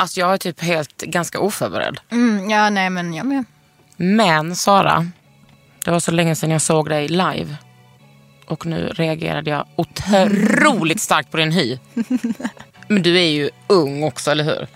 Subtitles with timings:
[0.00, 2.00] Alltså jag är typ helt ganska oförberedd.
[2.10, 3.44] Mm, ja, nej men jag med.
[3.96, 5.10] Men Sara,
[5.84, 7.56] det var så länge sedan jag såg dig live.
[8.46, 11.78] Och nu reagerade jag otroligt starkt på din hy.
[12.90, 14.66] Men du är ju ung också, eller hur?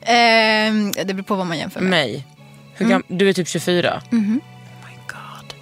[0.00, 1.90] Ehm, det beror på vad man jämför med.
[1.90, 2.26] Mig.
[2.74, 4.02] Hur gam- Du är typ 24.
[4.10, 4.40] Mhm.
[4.82, 5.54] Oh my god.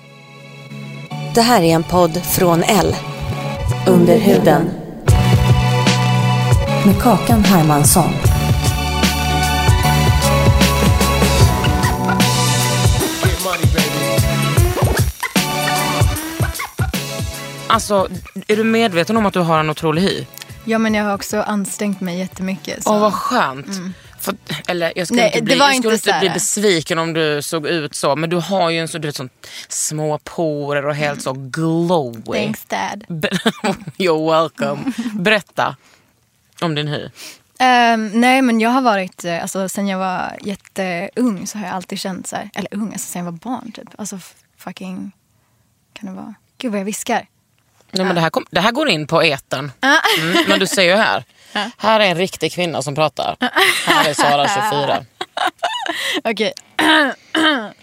[1.34, 2.94] Det här är en podd från L.
[3.86, 4.70] Under huden.
[6.86, 8.12] Med Kakan Hermansson.
[17.68, 18.08] Alltså,
[18.46, 20.24] är du medveten om att du har en otrolig hy?
[20.64, 22.82] Ja, men jag har också ansträngt mig jättemycket.
[22.84, 22.94] Så.
[22.94, 23.66] Åh, vad skönt.
[24.20, 24.34] För,
[24.66, 27.42] eller jag skulle, Nej, inte, bli, jag inte skulle inte så bli besviken om du
[27.42, 28.16] såg ut så.
[28.16, 29.28] Men du har ju en så, du vet, sån
[29.68, 32.44] små porer och helt så glowy.
[32.44, 33.04] Thanks dad.
[33.96, 34.92] You're welcome.
[35.14, 35.76] Berätta
[36.60, 37.08] om din hy.
[37.58, 41.74] Ehm, nej, men jag har varit, eh, alltså sen jag var jätteung så har jag
[41.74, 43.88] alltid känt så här, eller ung, alltså sen jag var barn typ.
[43.98, 44.18] Alltså
[44.58, 45.12] fucking,
[45.92, 47.26] kan det vara, gud vad jag viskar.
[47.96, 49.72] Nej, men det, här kom, det här går in på etern.
[50.18, 51.24] Mm, men du ser ju här.
[51.76, 53.36] Här är en riktig kvinna som pratar.
[53.86, 55.04] Här är Sara 24.
[56.24, 56.52] Okej.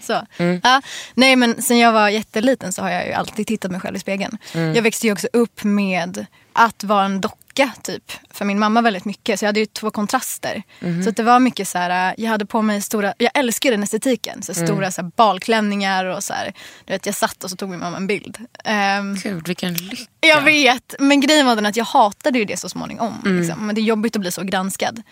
[0.00, 0.26] så.
[0.62, 0.82] Ja,
[1.14, 4.00] nej men sen jag var jätteliten så har jag ju alltid tittat mig själv i
[4.00, 4.38] spegeln.
[4.52, 7.43] Jag växte ju också upp med att vara en docka
[7.82, 8.12] typ.
[8.30, 9.38] För min mamma väldigt mycket.
[9.38, 10.62] Så jag hade ju två kontraster.
[11.02, 13.82] Så att det var mycket så här, jag hade på mig stora, jag älskar den
[13.82, 14.42] estetiken.
[14.42, 16.52] Så Stora så här, balklänningar och så här.
[16.84, 18.38] Du vet, jag satt och så tog min mamma en bild.
[18.64, 20.02] Ehm, Gud vilken lycka.
[20.20, 23.14] jag vet, men grejen var den att jag hatade ju det så småningom.
[23.24, 23.66] Liksom.
[23.66, 25.02] Men det är jobbigt att bli så granskad.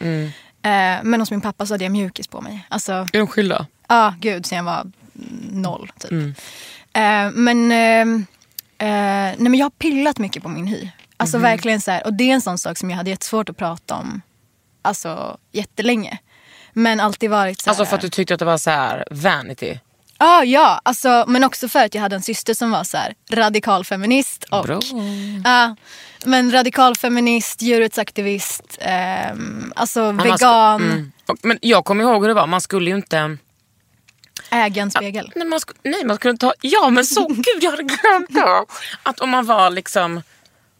[0.64, 0.70] Eh,
[1.02, 2.66] men hos min pappa så hade jag mjukis på mig.
[2.68, 3.66] Alltså, Är de skilda?
[3.88, 4.90] Ja, gud, sen jag var
[5.50, 6.12] noll typ.
[6.92, 8.06] Eh, men, eh, eh,
[8.78, 10.88] nej, men jag har pillat mycket på min hy.
[11.22, 13.56] Alltså verkligen så här, och det är en sån sak som jag hade jättesvårt att
[13.56, 14.22] prata om
[14.82, 16.18] alltså, jättelänge.
[16.72, 19.04] Men alltid varit så här, Alltså för att du tyckte att det var så här
[19.10, 19.78] vanity.
[20.18, 23.14] ah, ja, alltså, men också för att jag hade en syster som var så här,
[23.30, 24.44] radikal feminist.
[24.50, 24.80] Och, Bra.
[25.44, 25.76] Ja,
[26.24, 31.12] men radikal feminist, djurrättsaktivist, ehm, alltså Men vegan, mm.
[31.42, 32.46] Men jag kommer ihåg hur det var.
[32.46, 33.36] Man skulle ju inte...
[34.50, 35.32] äga en spegel.
[35.34, 36.54] Nej man, nej, man skulle inte ha...
[36.60, 38.64] Ja men så, gud jag hade glömt det.
[39.02, 40.22] Att om man var liksom...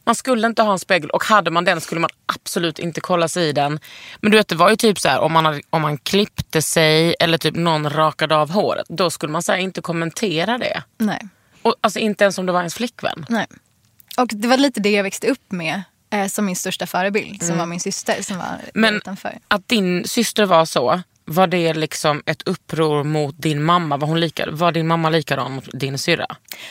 [0.05, 3.29] Man skulle inte ha en spegel och hade man den skulle man absolut inte kolla
[3.29, 3.79] sig i den.
[4.21, 6.63] Men du vet det var ju typ så här om man, hade, om man klippte
[6.63, 8.87] sig eller typ någon rakade av håret.
[8.89, 10.83] Då skulle man så här, inte kommentera det.
[10.99, 11.29] Nej.
[11.63, 13.27] Och, alltså inte ens om det var ens flickvän.
[13.29, 13.47] Nej.
[14.17, 17.43] Och det var lite det jag växte upp med eh, som min största förebild.
[17.43, 18.61] Som var min syster som var Mm.
[18.75, 19.39] Men utanför.
[19.49, 23.97] att din syster var så, var det liksom ett uppror mot din mamma?
[23.97, 26.27] Var, hon lika, var din mamma likadan mot din syrra?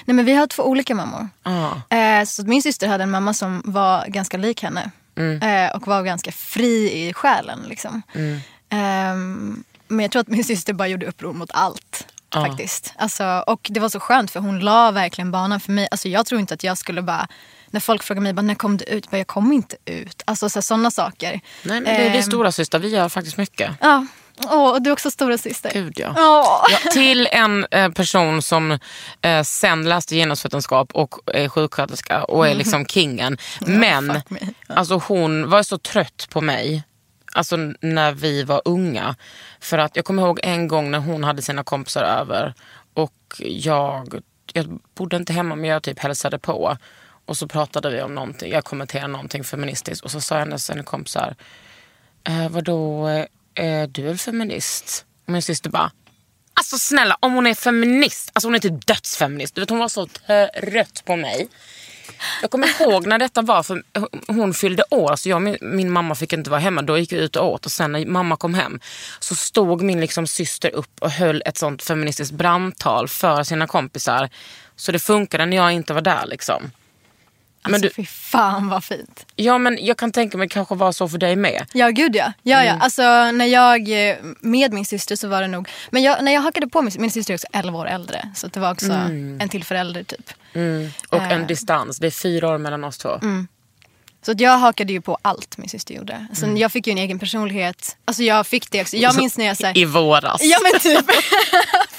[0.06, 1.30] Nej men vi har två olika mammor.
[1.44, 1.96] Ah.
[1.96, 4.92] Eh, så min syster hade en mamma som var ganska lik henne.
[5.18, 5.42] Mm.
[5.42, 7.60] Eh, och var ganska fri i själen.
[7.68, 8.02] Liksom.
[8.70, 12.08] Ehm, men jag tror att min syster bara gjorde uppror mot allt.
[12.34, 12.46] Ja.
[12.46, 12.94] Faktiskt.
[12.96, 15.88] Alltså, och det var så skönt för hon la verkligen banan för mig.
[15.92, 17.28] Alltså, jag tror inte att jag skulle bara
[17.68, 20.24] när folk frågar mig bara, när kom du ut, jag, bara, jag kom inte ut.
[20.26, 21.32] Alltså sådana saker.
[21.32, 22.80] Nej men det är din Ehm, stora syster.
[22.80, 23.72] vi gör faktiskt mycket.
[23.82, 24.06] Ja,
[24.46, 25.72] Åh, och du är också stora syster.
[25.74, 26.10] Gud ja.
[26.18, 26.66] Åh.
[26.72, 28.80] Ja, till en eh, person som
[29.22, 33.38] eh, sen läste genusvetenskap och är sjuksköterska och är liksom kingen.
[33.60, 34.22] Men.
[34.30, 34.38] Ja.
[34.76, 36.84] alltså, hon var så trött på mig
[37.34, 39.16] alltså, när vi var unga.
[39.60, 42.54] För att Jag kommer ihåg en gång när hon hade sina kompisar över
[42.94, 44.22] och jag,
[44.54, 46.78] jag bodde inte hemma men jag typ hälsade på.
[47.26, 50.84] Och så pratade vi om någonting, jag kommenterade någonting feministiskt och så sa hennes en
[50.84, 51.36] kompis så här,
[52.24, 53.08] eh, vadå,
[53.56, 55.06] eh, är du väl feminist?
[55.26, 55.92] Och min syster bara,
[56.54, 59.56] alltså snälla om hon är feminist, alltså hon är typ dödsfeminist.
[59.56, 61.48] Du vet hon var så trött på mig.
[62.42, 63.84] Jag kommer ihåg när detta var, för
[64.28, 66.82] hon fyllde år, så jag och min, min mamma fick inte vara hemma.
[66.82, 68.80] Då gick vi ut och åt och sen när mamma kom hem
[69.20, 74.30] så stod min liksom syster upp och höll ett sånt feministiskt brandtal för sina kompisar.
[74.76, 76.72] Så det funkade när jag inte var där liksom.
[77.64, 79.26] Alltså Men du- fy fan vad fint.
[79.36, 81.66] Ja men jag kan tänka mig kanske var så för dig med.
[81.74, 82.34] Ja gud ja.
[82.44, 82.78] ja, ja.
[82.80, 86.42] Alltså när jag, eh, med min syster så var det nog, men jag, när jag
[86.42, 88.30] hakade på min, min syster är också 11 år äldre.
[88.36, 90.30] Så det var också en till förälder typ.
[91.10, 93.20] Och en distans, det är fyra år mellan oss två.
[94.26, 96.26] Så att jag hakade ju på allt min syster gjorde.
[96.34, 97.98] Så jag fick ju en egen personlighet.
[98.06, 98.98] Alltså jag fick det också.
[98.98, 100.42] Jag minns när jag såhär, I våras.
[100.44, 101.06] ja men typ.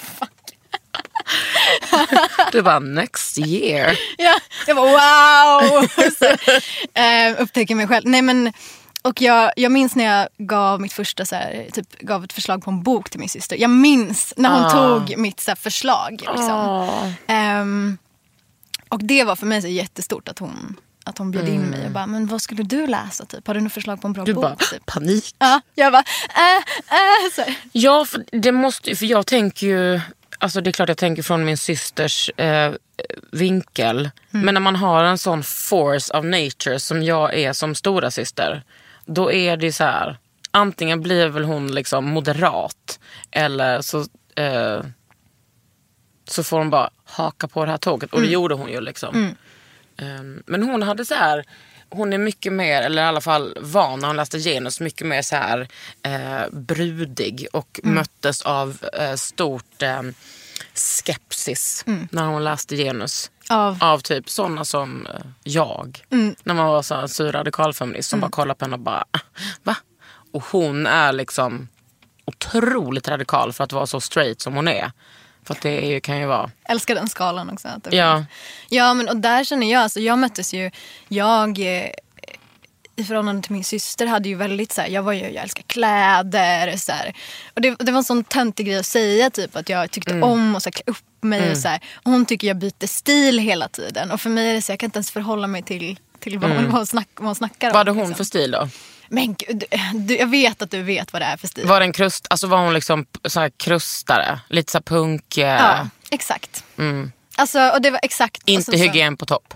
[2.52, 3.98] Du bara next year.
[4.18, 5.88] Ja, jag bara wow!
[6.18, 6.24] Så,
[7.00, 8.06] eh, upptäcker mig själv.
[8.08, 8.52] Nej, men,
[9.02, 12.64] och jag, jag minns när jag gav mitt första så här, typ, gav ett förslag
[12.64, 13.56] på en bok till min syster.
[13.56, 16.10] Jag minns när hon tog mitt så här, förslag.
[16.12, 16.88] Liksom.
[17.26, 17.98] Ehm,
[18.88, 21.90] och det var för mig så jättestort att hon, att hon bjöd in mig och
[21.92, 23.24] bara, men vad skulle du läsa?
[23.24, 23.46] Typ?
[23.46, 24.42] Har du något förslag på en bra Du bok?
[24.42, 24.86] bara Typ.
[24.86, 25.34] panik.
[25.38, 26.04] Ja, jag bara,
[26.36, 27.42] äh, äh, så.
[27.72, 30.00] Ja, för det måste för jag tänker ju,
[30.42, 32.72] alltså det är klart jag tänker från min systers eh,
[33.30, 34.10] vinkel.
[34.30, 38.62] Men när man har en sån force of nature som jag är som stora syster,
[39.06, 40.18] då är det så här.
[40.50, 43.00] Antingen blir väl hon liksom moderat
[43.30, 43.98] eller så,
[44.36, 44.80] eh,
[46.28, 48.12] så får hon bara haka på det här tåget.
[48.12, 49.34] Och det gjorde hon ju liksom.
[49.98, 51.44] Um, men hon hade så här,
[51.92, 55.22] hon är mycket mer, eller i alla fall var när hon läste genus, mycket mer
[55.22, 55.68] så här
[56.02, 60.02] eh, brudig och möttes av eh, stort eh,
[60.74, 63.30] skepsis när hon läste genus.
[63.50, 63.78] Av?
[63.80, 66.04] Av typ sådana som eh, jag.
[66.44, 69.18] När man var så här sur radikalfeminist som bara kollade på henne och bara, "Ah,
[69.62, 69.76] va?
[70.32, 71.68] Och hon är liksom
[72.24, 74.92] otroligt radikal för att vara så straight som hon är.
[75.46, 76.50] För att det är, ju- kan ju vara...
[76.68, 77.68] Älskar den skalan också.
[77.90, 78.24] Ja.
[78.68, 80.70] ja men och där känner jag, alltså jag möttes ju,
[81.08, 81.90] jag eh,
[82.96, 85.62] i förhållande till min syster hade ju väldigt så här, jag var ju, jag älskar
[85.62, 87.14] kläder så här.
[87.54, 90.22] Och det, det var en sån töntig grej att säga typ att jag tyckte Mm.
[90.22, 91.80] om att så här, klä upp mig och så här.
[91.94, 94.78] Och hon tycker jag byter stil hela tiden och för mig är det så jag
[94.78, 97.66] kan inte ens förhålla mig till till vad, hon, vad, hon, snack, vad hon snackar
[97.66, 97.70] om.
[97.70, 97.72] Mm.
[97.72, 98.14] Vad hade hon liksom.
[98.16, 98.68] för stil då?
[99.14, 99.64] Men gud,
[99.94, 101.66] du, jag vet att du vet vad det är för stil.
[101.66, 104.40] Var, det en krust, alltså var hon liksom så här krustare?
[104.48, 105.38] Lite så punk?
[105.38, 106.64] eh, Ja, exakt.
[107.36, 108.42] Alltså, och det var exakt.
[108.46, 109.54] Inte alltså, så- hygien på topp?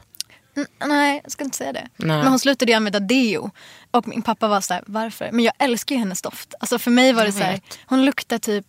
[0.56, 1.88] N- Nej, jag ska inte säga det.
[1.96, 2.16] Nej.
[2.18, 3.50] Men hon slutade ju använda deo.
[3.90, 5.28] Och min pappa var så här, varför?
[5.32, 6.54] Men jag älskar ju hennes doft.
[6.60, 8.66] Alltså för mig var det så här, hon luktar typ,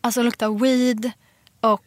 [0.00, 1.10] alltså hon luktar weed
[1.60, 1.82] och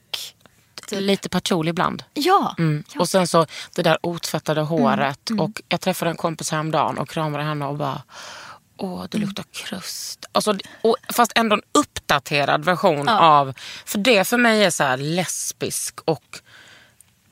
[0.91, 2.03] Lite patchouli ibland.
[2.13, 2.55] ja.
[2.57, 2.83] Mm.
[2.93, 2.99] ja.
[2.99, 3.45] Och sen så
[3.75, 5.29] det där otvättade håret.
[5.39, 8.01] Och jag träffade en kompis häromdagen och kramade henne och bara
[8.83, 10.25] Åh, det luktar krust.
[10.31, 13.53] Alltså, och, fast ändå en uppdaterad version av...
[13.85, 16.39] För det för mig är så här lesbisk och...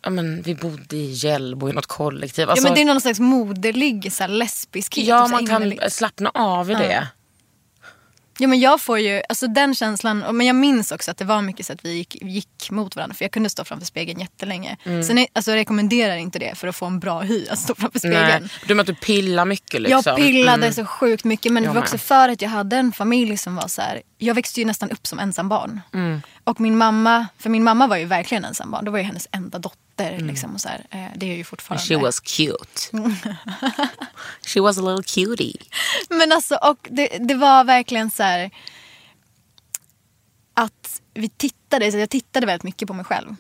[0.02, 2.50] Ja, men, vi bodde i Hjällbo i något kollektiv.
[2.50, 5.06] Alltså, ja men det är någon slags moderlig så här, lesbiskhet.
[5.06, 7.08] ja, man kan slappna av i det.
[8.40, 11.42] Ja men jag får ju, alltså den känslan, men jag minns också att det var
[11.42, 14.78] mycket så att vi gick, gick mot varandra för jag kunde stå framför spegeln jättelänge.
[14.84, 15.04] Mm.
[15.04, 18.00] Sen alltså, jag rekommenderar inte det för att få en bra hy, att stå framför
[18.00, 18.42] spegeln.
[18.42, 20.04] Nej, du menar att du pillar mycket liksom?
[20.06, 21.84] Jag pillade så sjukt mycket men det Jag var med.
[21.84, 24.02] också för att jag hade en familj som var så här.
[24.18, 25.82] Jag växte ju nästan upp som ensambarn.
[25.94, 26.22] Mm.
[26.44, 28.86] Och min mamma, för min mamma var ju verkligen ensambarn.
[28.86, 29.80] Det var ju hennes enda dotter.
[30.08, 30.28] Mm.
[30.28, 30.86] Liksom, och så här.
[30.90, 31.84] Eh, Det är ju fortfarande.
[31.86, 32.92] She was cute.
[34.46, 35.54] She was a little cutie.
[36.10, 38.52] Men alltså, och det, det var verkligen så här.
[40.54, 43.36] Att vi tittade, så jag tittade väldigt mycket på mig själv.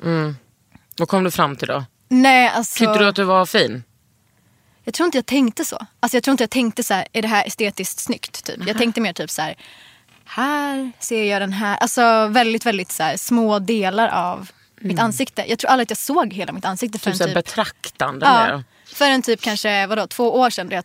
[0.98, 1.86] Vad kom du fram till då?
[2.07, 2.79] Nej, alltså.
[2.79, 3.84] Tyckte du att du var fin?
[4.84, 5.86] Jag tror inte jag tänkte så.
[6.00, 8.43] Alltså jag tror inte jag tänkte så här, är det här estetiskt snyggt?
[8.45, 8.57] Typ.
[8.57, 8.67] Mhm.
[8.67, 9.55] Jag tänkte mer typ så här,
[10.25, 11.77] här ser jag den här.
[11.77, 14.50] Alltså väldigt, väldigt så här, små delar av
[14.81, 15.45] mitt ansikte.
[15.48, 18.25] Jag tror aldrig att jag såg hela mitt ansikte Typ, så förrän här typ, betraktande
[18.25, 18.63] ja, mer?
[18.86, 20.69] förrän typ kanske vadå, två år sedan.
[20.71, 20.83] Jag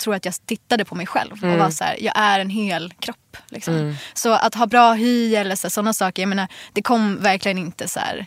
[0.00, 1.58] tror att jag tittade på mig själv och Mm.
[1.58, 3.36] var så här, jag är en hel kropp.
[3.48, 3.96] Liksom.
[4.14, 7.88] Så att ha bra hy eller så, sådana saker, jag menar, det kom verkligen inte
[7.88, 8.26] så här.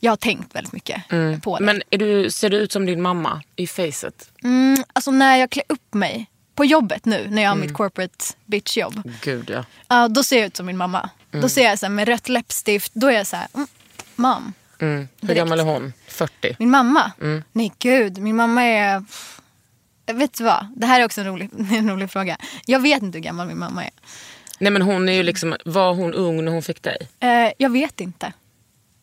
[0.00, 1.02] Jag har tänkt väldigt mycket
[1.42, 1.64] på det.
[1.64, 4.30] Men du, ser du ut som din mamma i facet?
[4.42, 7.66] Mm, alltså när jag klär upp mig på jobbet nu när jag har Mm.
[7.66, 9.02] mitt corporate bitch-jobb.
[9.22, 9.64] Gud ja.
[9.88, 11.10] Ja, då ser jag ut som min mamma.
[11.32, 11.42] Mm.
[11.42, 13.66] Då ser jag så här, med rött läppstift, då är jag så här, mm,
[14.18, 14.52] mam.
[14.78, 14.98] Mm.
[14.98, 15.38] Hur Direkt.
[15.38, 15.92] gammal är hon?
[16.08, 16.56] 40?
[16.58, 17.12] Min mamma?
[17.20, 17.42] Mm.
[17.52, 19.04] Nej gud, min mamma är...
[20.12, 20.66] Vet du vad?
[20.76, 22.36] Det här är också en rolig, en rolig fråga.
[22.66, 23.90] Jag vet inte hur gammal min mamma är.
[24.58, 27.08] Nej men hon är ju liksom, var hon ung när hon fick dig?
[27.20, 28.32] Eh, jag vet inte.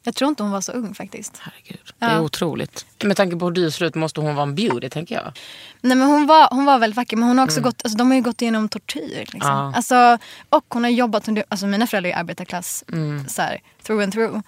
[0.03, 1.37] Jag tror inte hon var så ung faktiskt.
[1.39, 2.19] Herregud, det är Ja.
[2.21, 2.85] otroligt.
[3.03, 5.37] Med tanke på hur du ser ut måste hon vara en beauty tänker jag.
[5.81, 8.07] Nej, men hon, var, hon var väldigt vacker men hon har också gått, alltså, de
[8.07, 9.17] har ju gått igenom tortyr.
[9.19, 9.39] Liksom.
[9.41, 9.73] Ja.
[9.75, 10.17] Alltså,
[10.49, 12.83] och hon har jobbat under, alltså mina föräldrar är arbetarklass
[13.27, 14.39] så här, through and through.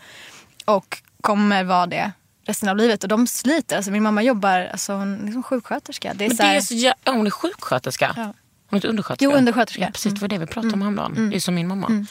[0.66, 2.12] Och kommer vara det
[2.46, 3.76] resten av livet och de sliter.
[3.76, 6.14] Alltså min mamma jobbar, alltså hon är liksom sjuksköterska.
[6.14, 8.14] Det är Men så här, är så jä- ja, hon är sjuksköterska.
[8.18, 8.24] Ja.
[8.24, 8.34] Hon
[8.70, 9.26] är inte undersköterska.
[9.26, 9.80] Jo, undersköterska.
[9.82, 9.88] Mm.
[9.88, 11.30] Ja, precis, det var det vi pratade om häromdagen.
[11.30, 12.06] Det är som min mamma.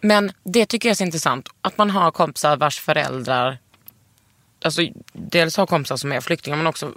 [0.00, 1.48] Men det tycker jag är så intressant.
[1.60, 3.58] Att man har kompisar vars föräldrar
[4.64, 4.82] Alltså,
[5.12, 6.92] dels har kompisar som är flyktingar men också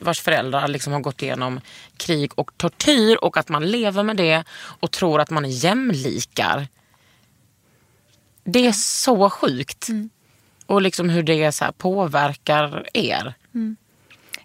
[0.00, 1.60] vars föräldrar liksom har gått igenom
[1.96, 4.44] krig och tortyr och att man lever med det
[4.80, 6.68] och tror att man är jämlikar.
[8.44, 9.88] Det är så sjukt.
[9.88, 10.10] Mm.
[10.70, 13.34] Och liksom hur det så påverkar er.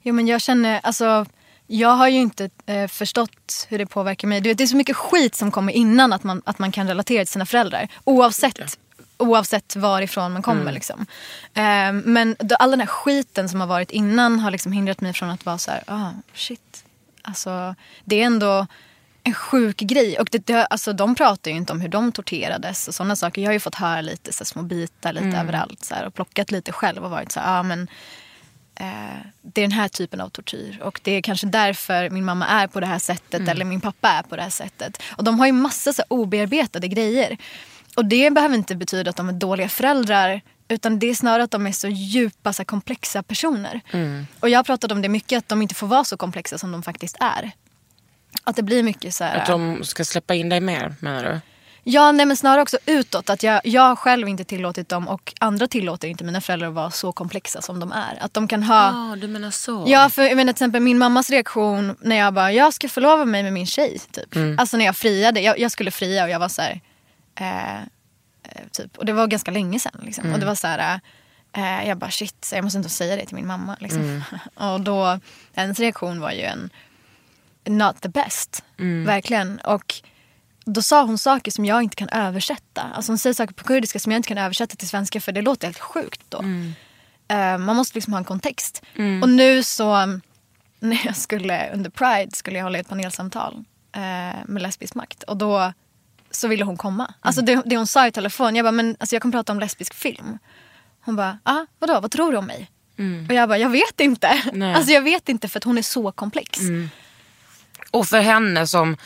[0.01, 1.25] Jo men jag känner, alltså
[1.67, 4.41] jag har ju inte eh, förstått hur det påverkar mig.
[4.41, 6.88] Du vet, det är så mycket skit som kommer innan att man, att man kan
[6.88, 7.88] relatera till sina föräldrar.
[8.03, 8.79] Oavsett,
[9.17, 10.72] oavsett varifrån man kommer.
[10.72, 11.05] Liksom.
[11.53, 15.13] Eh, men då, all den här skiten som har varit innan har liksom hindrat mig
[15.13, 16.84] från att vara så här, ah, shit.
[17.22, 18.67] Alltså, det är ändå
[19.25, 20.20] en sjuk grej.
[20.20, 23.41] Och det, det, alltså, de pratar ju inte om hur de torterades och sådana saker.
[23.41, 26.13] Jag har ju fått höra lite så här, små bitar lite överallt så här, och
[26.13, 27.88] plockat lite själv och varit så här, ah, men
[28.75, 30.82] eh, det är den här typen av tortyr.
[30.82, 34.10] Och det är kanske därför min mamma är på det här sättet eller min pappa
[34.10, 35.01] är på det här sättet.
[35.17, 37.38] Och de har ju massa så här, obearbetade grejer.
[37.96, 40.41] Och det behöver inte betyda att de är dåliga föräldrar.
[40.67, 43.82] Utan det är snarare att de är så djupa, så komplexa personer.
[44.39, 46.72] Och jag har pratat om det mycket, att de inte får vara så komplexa som
[46.72, 47.51] de faktiskt är.
[48.44, 49.38] Att det blir mycket så här...
[49.38, 51.39] Att de ska släppa in dig mer menar du?
[51.88, 53.30] Ja, nej, men snarare också utåt.
[53.30, 56.74] Att jag, jag har själv inte tillåtit dem och andra tillåter inte mina föräldrar att
[56.74, 58.18] vara så komplexa som de är.
[58.22, 58.75] Att de kan ha...
[58.75, 59.84] Ja, du menar så.
[59.88, 63.25] Ja, för jag menar, till exempel min mammas reaktion när jag bara, jag ska förlova
[63.25, 64.00] mig med min tjej.
[64.12, 64.60] Typ.
[64.60, 66.82] Alltså när jag friade, jag, jag skulle fria och jag var så här,
[67.36, 68.98] eh, eh, typ.
[68.98, 70.01] Och det var ganska länge sedan.
[70.04, 70.34] Liksom.
[70.34, 71.00] Och det var så här,
[71.54, 73.77] eh, jag bara shit, så jag måste inte säga det till min mamma.
[73.80, 74.24] Liksom.
[74.56, 75.20] och då,
[75.54, 76.70] hennes reaktion var ju en,
[77.65, 78.63] not the best.
[79.05, 79.60] Verkligen.
[79.60, 79.93] Och
[80.65, 82.81] då sa hon saker som jag inte kan översätta.
[82.81, 85.41] Alltså hon säger saker på kurdiska som jag inte kan översätta till svenska för det
[85.41, 86.38] låter helt sjukt då.
[87.27, 88.81] Eh, man måste liksom ha en kontext.
[89.24, 90.05] Och nu så,
[90.79, 93.63] när jag skulle under Pride skulle jag hålla ett panelsamtal
[93.95, 94.01] eh,
[94.45, 95.24] med lesbisk makt.
[95.24, 95.74] Och då
[96.31, 97.13] så ville hon komma.
[97.19, 99.60] Alltså det, det hon sa i telefon, jag bara, men alltså jag kommer prata om
[99.60, 100.38] lesbisk film.
[101.01, 102.72] Hon bara, ah, vadå, vad tror du om mig?
[103.29, 104.41] Och jag bara, jag vet inte.
[104.53, 104.74] Nej.
[104.75, 106.60] Alltså jag vet inte för att hon är så komplex.
[107.96, 108.98] Och för henne som,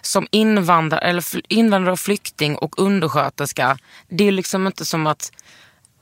[0.00, 3.78] som invandrare, eller invandrare och flykting och undersköterska.
[4.08, 5.32] Det är liksom inte som att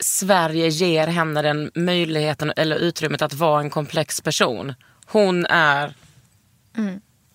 [0.01, 4.75] Sverige ger henne den möjligheten eller utrymmet att vara en komplex person.
[5.07, 5.95] Hon är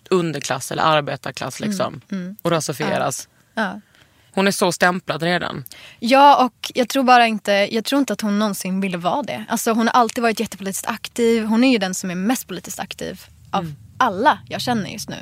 [0.10, 2.02] underklass eller arbetarklass liksom.
[2.42, 3.30] Och rasifieras.
[3.54, 3.82] Ja.
[4.34, 5.64] Hon är så stämplad redan.
[6.00, 9.46] Ja, och jag tror bara inte, jag tror inte att hon någonsin ville vara det.
[9.50, 11.46] Alltså, hon har alltid varit jättepolitiskt aktiv.
[11.46, 15.18] Hon är ju den som är mest politiskt aktiv av alla jag känner just nu.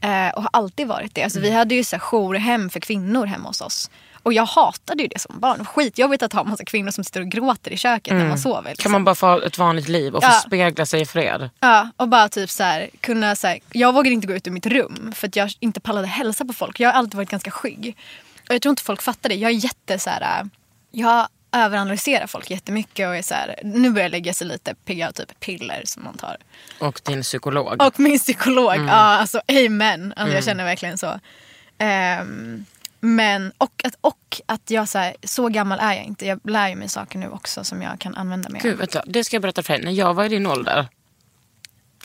[0.00, 1.22] Eh, och har alltid varit det.
[1.22, 3.90] Alltså, Vi hade ju så här, jourhem för kvinnor hemma hos oss.
[4.22, 5.64] Och jag hatade ju det som barn.
[5.64, 8.70] Skitjobbigt att ha massa kvinnor som sitter och gråter i köket när man sover.
[8.70, 8.82] liksom.
[8.82, 10.40] Kan man bara få ha ett vanligt liv och få Ja.
[10.46, 11.50] spegla sig i fred?
[11.60, 14.50] Ja, och bara typ så här, kunna så här, Jag vågade inte gå ut ur
[14.50, 16.80] mitt rum för att jag inte pallade hälsa på folk.
[16.80, 17.96] Jag har alltid varit ganska skygg.
[18.48, 19.34] Och jag tror inte folk fattar det.
[19.34, 20.48] Jag är jätte så här,
[20.90, 25.12] jag överanalyserar folk jättemycket och är så här, nu börjar jag lägga sig lite pigga
[25.12, 26.36] typ piller som man tar.
[26.78, 27.82] Och din psykolog.
[27.82, 30.14] Och min psykolog, ja alltså amen.
[30.16, 31.20] Alltså, Jag känner verkligen så.
[31.78, 32.64] Ehm,
[33.00, 36.26] men, och att, och att jag så, här, så gammal är jag inte.
[36.26, 38.62] Jag lär ju mig saker nu också som jag kan använda mig av.
[38.62, 39.84] Gud, vänta, det ska jag berätta för dig.
[39.84, 40.86] När jag var i din ålder.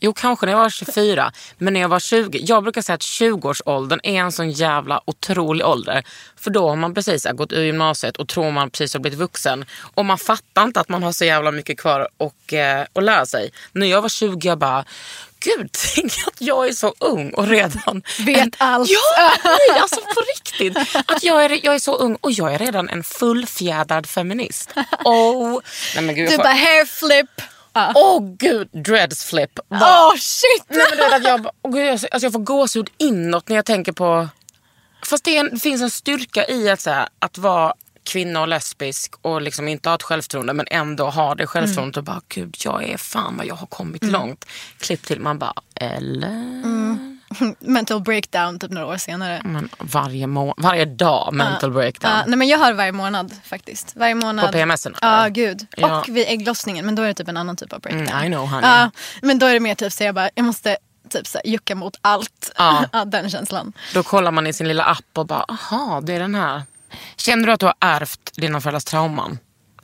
[0.05, 1.31] Jo, kanske när jag var 24.
[1.57, 2.39] Men när jag var 20.
[2.43, 6.03] Jag brukar säga att 20-årsåldern är en sån jävla otrolig ålder.
[6.35, 9.65] För då har man precis gått ur gymnasiet och tror man precis har blivit vuxen.
[9.93, 13.25] Och man fattar inte att man har så jävla mycket kvar och, eh, att lära
[13.25, 13.51] sig.
[13.71, 14.85] När jag var 20 jag bara,
[15.39, 18.03] gud tänk att jag är så ung och redan...
[18.19, 18.89] Vet allt.
[18.89, 20.77] Ja, nej, alltså på riktigt.
[21.07, 24.73] Att jag är, jag är så ung och jag är redan en fullfjädrad feminist.
[25.05, 25.59] Oh,
[25.95, 27.41] nej men gud, Du får- bara hair flip.
[27.95, 29.59] Åh gud, dreads flip.
[29.69, 30.65] Bara- Åh oh, shit!
[30.67, 33.65] Nej, men du vet att jag, åh, gud, alltså, jag får gåshud inåt när jag
[33.65, 34.27] tänker på...
[35.05, 38.47] Fast det, en, det finns en styrka i att, så här, att vara kvinna och
[38.47, 42.55] lesbisk och liksom inte ha ett självförtroende men ändå ha det självförtroendet och bara gud
[42.65, 44.45] jag är fan vad jag har kommit långt.
[44.79, 47.12] Klipp till man bara eller?
[47.59, 49.41] Mental breakdown typ några år senare.
[49.43, 52.11] Men varje, må- varje dag mental breakdown.
[52.17, 53.95] Ja, nej men jag har varje månad faktiskt.
[53.95, 54.45] Varje månad.
[54.45, 54.95] På PMSen?
[55.01, 55.67] Ja, gud.
[55.77, 55.99] Ja.
[55.99, 58.07] Och vid ägglossningen, men då är det typ en annan typ av breakdown.
[58.07, 58.69] Mm, I know, honey.
[58.69, 60.77] Ja, men då är det mer typ så jag bara, jag måste
[61.09, 62.51] typ så här, jucka mot allt.
[62.57, 63.05] Ja.
[63.05, 63.73] Den känslan.
[63.93, 66.61] Då kollar man i sin lilla app och bara aha det är den här.
[67.17, 69.39] Känner du att du har ärvt dina föräldrars trauman?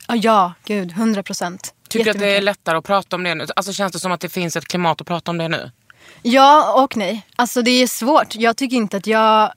[0.08, 0.90] Ja gud.
[0.90, 1.74] 100 procent.
[1.88, 3.46] Tycker du att det är lättare att prata om det nu?
[3.56, 5.70] Alltså känns det som att det finns ett klimat att prata om det nu?
[6.22, 7.26] Ja och nej.
[7.36, 8.34] Alltså det är svårt.
[8.34, 9.52] Jag tycker inte att jag...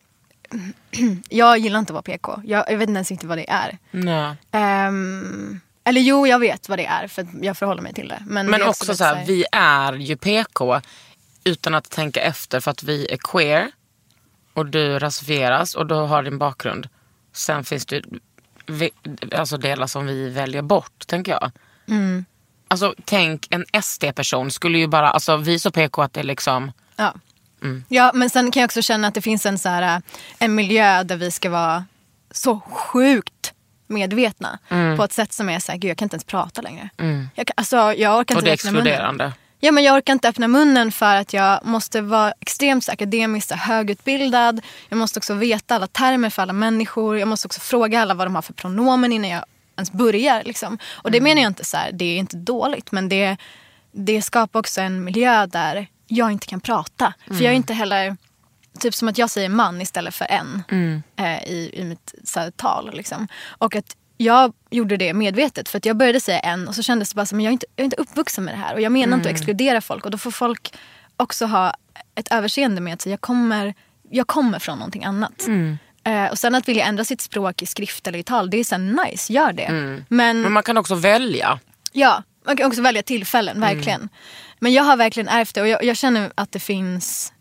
[1.29, 2.41] Jag gillar inte att vara PK.
[2.46, 3.77] Jag, jag vet inte ens inte vad det är.
[3.91, 4.36] Nej.
[4.51, 8.24] Ehm, Eller jo, jag vet vad det är för jag förhåller mig till det.
[8.27, 10.82] Men, Men det också lite så här, vi är ju PK
[11.43, 13.72] utan att tänka efter för att vi är queer
[14.53, 16.89] och du rasifieras och du har din bakgrund.
[17.34, 18.03] Sen finns det
[19.36, 21.51] alltså delar som vi väljer bort, tänker jag.
[21.88, 22.25] Mm.
[22.74, 27.13] Alltså tänk en SD-person skulle ju bara, alltså vi så PK att det liksom, Ja.
[27.88, 30.01] ja, men sen kan jag också känna att det finns en, så här,
[30.39, 31.86] en miljö där vi ska vara
[32.32, 33.53] så sjukt
[33.88, 34.60] medvetna.
[34.70, 34.98] Mm.
[34.98, 36.89] På ett sätt som är så här, gud jag kan inte ens prata längre.
[37.36, 39.34] Jag, kan, alltså, jag orkar och inte det är exkluderande.
[39.60, 44.62] Ja, men jag orkar inte öppna munnen för att jag måste vara extremt akademiskt högutbildad.
[44.89, 47.20] Jag måste också veta alla termer för alla människor.
[47.20, 50.44] Jag måste också fråga alla vad de har för pronomen innan jag ens börjar.
[50.44, 50.77] Liksom.
[50.92, 52.92] Och det menar jag inte så här, det är inte dåligt.
[52.92, 53.38] Men det,
[53.92, 57.13] det skapar också en miljö där jag inte kan prata.
[57.27, 58.18] För jag är inte heller,
[58.80, 60.63] typ som att jag säger man istället för en
[61.15, 62.94] eh, i, i mitt så här, tal.
[62.94, 63.27] Liksom.
[63.48, 67.10] Och att jag gjorde det medvetet för att jag började säga en och så kändes
[67.10, 68.74] det bara som att jag är inte, jag är inte uppvuxen med det här.
[68.74, 70.74] Och jag menar inte att exkludera folk och då får folk
[71.18, 71.74] också ha
[72.15, 73.74] ett överseende med att jag kommer,
[74.10, 75.48] jag kommer från någonting annat.
[76.03, 78.63] Eh, och sen att vilja ändra sitt språk i skrift eller i tal, det är
[78.63, 79.69] så här, nice, gör det.
[80.07, 81.60] Men Men man kan också välja.
[81.91, 84.10] Ja, man kan också välja tillfällen, verkligen.
[84.60, 87.32] Men jag har verkligen ärvt det och jag, jag känner att det finns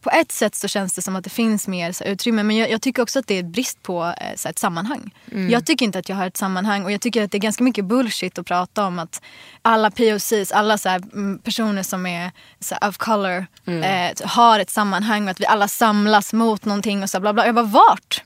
[0.00, 2.70] på ett sätt så känns det som att det finns mer så utrymme men jag,
[2.70, 5.14] jag tycker också att det är brist på eh, så ett sammanhang.
[5.50, 7.64] Jag tycker inte att jag har ett sammanhang och jag tycker att det är ganska
[7.64, 9.22] mycket bullshit att prata om att
[9.62, 12.30] alla POCs, alla så här, mm, personer som är
[12.60, 17.10] så of color eh, har ett sammanhang och att vi alla samlas mot någonting och
[17.10, 17.46] så bla bla.
[17.46, 18.22] Jag bara vart?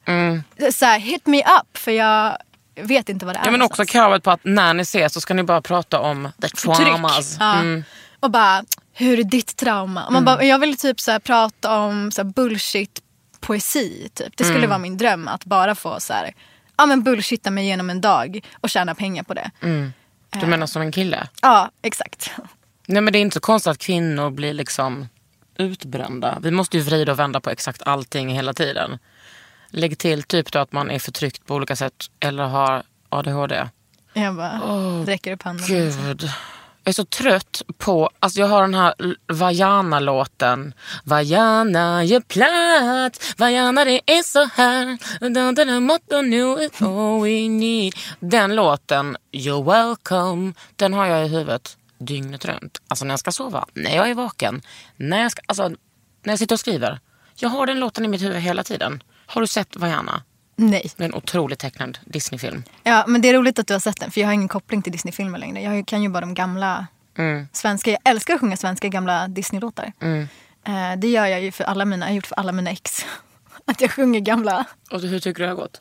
[0.72, 2.36] Så här, hit me up för jag
[2.74, 3.44] vet inte vad det är.
[3.44, 6.28] Ja, men också kravet på att när ni ses så ska ni bara prata om
[6.42, 7.28] the traumas.
[7.28, 7.40] Tryck.
[7.40, 7.54] Ja.
[7.54, 7.84] Mm.
[8.20, 8.64] Och bara,
[8.94, 10.10] hur är ditt trauma?
[10.10, 13.00] Man bara, jag vill typ så prata om så bullshit
[13.40, 14.08] poesi.
[14.14, 14.36] Typ.
[14.36, 14.70] Det skulle Mm.
[14.70, 16.34] vara min dröm att bara få så här,
[16.76, 19.50] ja, men bullshitta mig igenom en dag och tjäna pengar på det.
[19.62, 19.92] Mm.
[20.40, 21.28] Du menar som en kille?
[21.42, 22.30] Ja, exakt.
[22.86, 25.08] Nej men det är inte så konstigt att kvinnor blir liksom
[25.58, 26.38] utbrända.
[26.42, 28.98] Vi måste ju vrida och vända på exakt allting hela tiden.
[29.70, 33.68] Lägg till typ då att man är förtryckt på olika sätt eller har ADHD.
[34.12, 34.58] Jag bara
[35.06, 35.66] räcker upp handen.
[35.66, 36.30] Gud.
[36.84, 38.94] Jag är så trött på, alltså jag har den här
[39.26, 40.74] Vajana-låten.
[41.04, 45.80] Vajana gör platt, Vajana det är så här.
[45.80, 47.94] Motto nu is all we need.
[48.20, 52.82] Den låten, You're welcome, den har jag i huvudet dygnet runt.
[52.88, 54.62] Alltså när jag ska sova, när jag är vaken,
[54.96, 55.68] när jag, ska, alltså,
[56.22, 57.00] när jag sitter och skriver.
[57.34, 59.02] Jag har den låten i mitt huvud hela tiden.
[59.26, 60.22] Har du sett Vajana?
[60.56, 60.90] Nej.
[60.96, 62.62] Det är en otroligt tecknad Disneyfilm.
[62.82, 64.82] Ja, men det är roligt att du har sett den för jag har ingen koppling
[64.82, 65.60] till Disney-filmer längre.
[65.62, 66.86] Jag kan ju bara de gamla
[67.18, 67.48] Mm.
[67.52, 67.90] svenska.
[67.90, 69.92] Jag älskar att sjunga svenska gamla Disney-låtar.
[70.66, 73.06] Eh, det gör jag ju för alla mina, jag har gjort för alla mina ex.
[73.66, 74.64] Att jag sjunger gamla.
[74.90, 75.80] Och hur tycker du det har gått?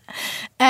[0.62, 0.66] Eh,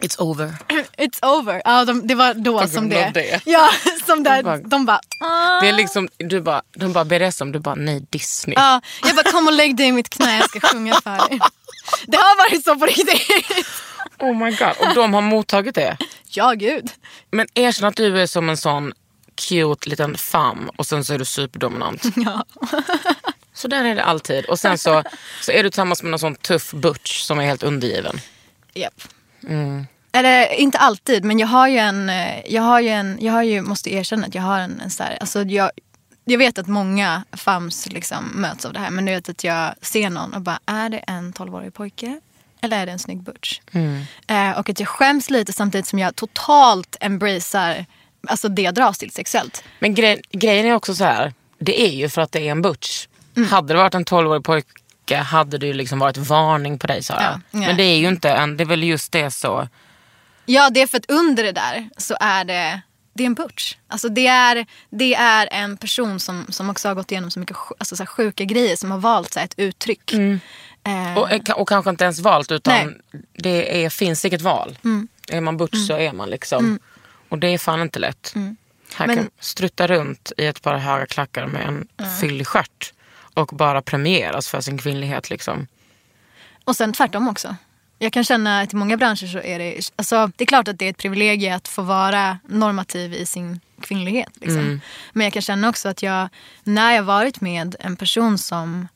[0.00, 0.54] It's over.
[0.98, 1.62] It's over.
[1.64, 3.10] Ja, de, det var då som det.
[3.14, 3.40] det.
[3.46, 3.70] Ja,
[4.06, 4.42] som där.
[4.42, 5.00] bara- De bara...
[5.24, 8.54] "Ah." Det är liksom, du bara, de bara ber om, du bara nej Disney.
[8.58, 11.40] Ja, jag bara kom och lägg dig i mitt knä, jag ska sjunga för dig.
[12.06, 13.66] Det har varit så på riktigt.
[14.18, 14.88] Oh my god.
[14.88, 15.96] Och de har mottagit det.
[16.28, 16.90] Ja, gud.
[17.30, 18.92] Men erkänn att du är som en sån
[19.48, 22.02] cute liten fam och sen så är du superdominant.
[22.16, 22.44] Ja.
[23.52, 24.44] Så där är det alltid.
[24.44, 25.02] Och sen så,
[25.40, 28.20] så är du tillsammans med någon sån tuff butch som är helt undergiven.
[28.74, 29.02] Japp.
[30.12, 33.42] Eller inte alltid, men jag har ju en, eh, jag har ju en, jag har
[33.42, 35.70] ju, måste erkänna att jag har en, en så här, alltså jag,
[36.32, 39.74] jag vet att många fams liksom möts av det här, men du vet att jag
[39.82, 42.20] ser någon och bara, är det en 12-årig pojke?
[42.60, 43.60] Eller är det en snygg butch?
[44.26, 47.86] Eh, och att jag skäms lite samtidigt som jag totalt embracear
[48.28, 49.64] alltså det jag dras till sexuellt.
[49.78, 51.32] Men grej, grejen är också så här.
[51.58, 53.06] det är ju för att det är en butch.
[53.36, 53.48] Mm.
[53.48, 57.22] Hade det varit en 12-årig pojke hade det ju liksom varit varning på dig Sara.
[57.22, 57.68] Ja, nej.
[57.68, 59.68] Men det är ju inte en, det är väl just det så.
[60.46, 62.80] Ja, det är för att under det där så är det,
[63.18, 63.76] det är en butch.
[63.88, 67.56] Alltså det är, det är en person som, som också har gått igenom så mycket
[67.78, 70.12] alltså så här sjuka grejer som har valt så här, ett uttryck.
[70.12, 72.82] Eh, Och, och kanske inte ens valt utan Nej.
[72.82, 73.26] Mm.
[73.32, 74.78] det är, finns inget val.
[75.28, 76.78] Är man butch så är man liksom.
[77.28, 78.32] Och det är fan inte lätt.
[78.34, 78.56] Här Mm.
[79.06, 81.88] Men- kan strutta runt i ett par höga klackar med en
[82.20, 82.92] fyllig stjärt
[83.34, 85.30] och bara premieras för sin kvinnlighet.
[85.30, 85.66] Liksom.
[86.64, 87.56] Och sen tvärtom också.
[87.98, 90.78] Jag kan känna att i många branscher så är det, alltså det är klart att
[90.78, 94.30] det är ett privilegium att få vara normativ i sin kvinnlighet.
[94.34, 94.80] Liksom.
[95.12, 96.28] Men jag kan känna också att jag,
[96.64, 98.88] när jag varit med en person som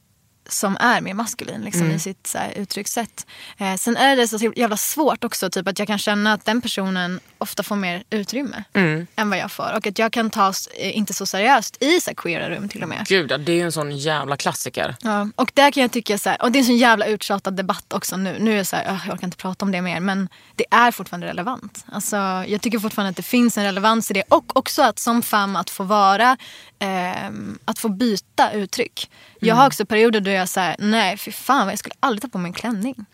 [0.49, 1.97] som är mer maskulin liksom, Mm.
[1.97, 3.27] i sitt så här, uttryckssätt.
[3.59, 6.61] Eh, sen är det så jävla svårt också, typ att jag kan känna att den
[6.61, 9.07] personen ofta får mer utrymme Mm.
[9.17, 9.73] än vad jag får.
[9.77, 12.83] Och att jag kan tas eh, inte så seriöst i så här, queera rum till
[12.83, 13.07] och med.
[13.07, 14.97] Gud, det är ju en sån jävla klassiker.
[15.03, 17.57] Ja, och där kan jag tycka så här, och det är en sån jävla uttjatad
[17.57, 18.37] debatt också nu.
[18.41, 20.01] Nu är jag så här, "Åh, jag orkar inte prata om det mer.
[20.01, 21.85] Men det är fortfarande relevant.
[21.93, 22.17] Alltså,
[22.49, 24.23] jag tycker fortfarande att det finns en relevans i det.
[24.29, 26.37] Och också att som fem att få vara,
[26.83, 29.11] ehm, att få byta uttryck.
[29.41, 32.39] Jag har också perioder då jag säger nej fy fan jag skulle aldrig ta på
[32.39, 33.07] mig en klänning.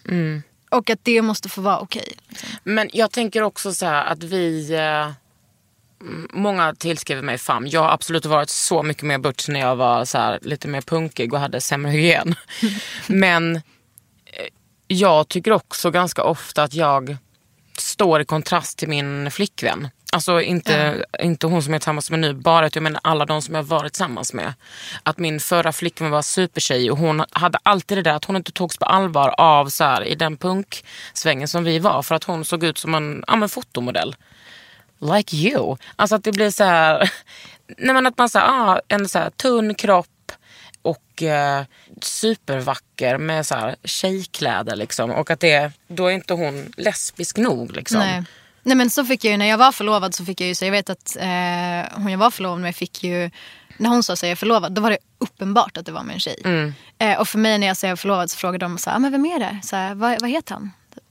[0.70, 2.14] Och att det måste få vara okej.
[2.28, 2.48] liksom.
[2.64, 4.74] Men jag tänker också så här att vi...
[4.74, 5.12] Eh,
[6.32, 7.66] många tillskriver mig fam.
[7.66, 10.80] Jag har absolut varit så mycket mer butch när jag var så här, lite mer
[10.80, 12.34] punkig och hade sämre hygien.
[13.06, 13.60] Men eh,
[14.86, 17.16] jag tycker också ganska ofta att jag
[17.78, 19.88] står i kontrast till min flickvän.
[20.12, 23.26] Alltså inte, inte hon som jag är tillsammans med nu, bara att jag menar alla
[23.26, 24.54] de som jag varit tillsammans med.
[25.02, 28.52] Att min förra flickvän var supertjej och hon hade alltid det där att hon inte
[28.52, 32.02] togs på allvar av så här, i den punksvängen som vi var.
[32.02, 34.16] För att hon såg ut som en, ja, men fotomodell.
[34.98, 35.76] Like you.
[35.96, 37.12] Alltså att det blir så här,
[37.78, 40.32] nej men att man så här, ah, en så här tunn kropp
[40.82, 41.64] och eh,
[42.02, 45.10] supervacker med så här tjejkläder liksom.
[45.10, 47.98] Och att det, då är inte hon lesbisk nog liksom.
[47.98, 48.24] Nej.
[48.68, 50.64] Nej men så fick jag ju, när jag var förlovad så fick jag ju, så
[50.64, 53.30] jag vet att eh, hon jag var förlovad med fick ju,
[53.76, 56.14] när hon sa sig jag är förlovad då var det uppenbart att det var med
[56.14, 56.40] en tjej.
[56.44, 56.74] Mm.
[56.98, 59.12] Eh, och för mig när jag säger förlovad så frågade de så här, ah, men
[59.12, 59.58] vem är det?
[59.62, 60.72] Så här, vad, vad heter han?
[60.94, 61.04] Typ.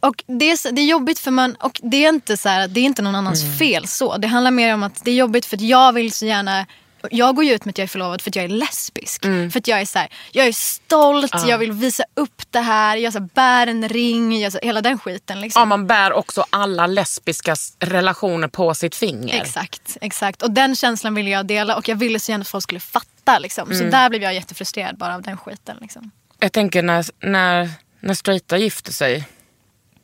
[0.00, 2.80] Och det är, det är jobbigt för man, och det är inte så här, det
[2.80, 3.56] är inte någon annans Mm.
[3.56, 4.16] fel så.
[4.16, 6.66] Det handlar mer om att det är jobbigt för att jag vill så gärna
[7.10, 9.24] jag går ju ut med att jag är förlovad för att jag är lesbisk.
[9.24, 9.50] Mm.
[9.50, 12.96] För att jag är så här, jag är stolt, jag vill visa upp det här,
[12.96, 15.40] jag så här, bär en ring, jag, så, hela den skiten.
[15.40, 15.60] Liksom.
[15.60, 19.40] Ja, man bär också alla lesbiska relationer på sitt finger.
[19.40, 20.42] Exakt, exakt.
[20.42, 23.38] Och den känslan ville jag dela och jag ville så gärna att folk skulle fatta.
[23.38, 23.70] Liksom.
[23.70, 23.78] Mm.
[23.78, 25.76] Så där blev jag jättefrustrerad bara av den skiten.
[25.80, 26.10] Liksom.
[26.38, 29.28] Jag tänker när, när, när straighta gifter sig,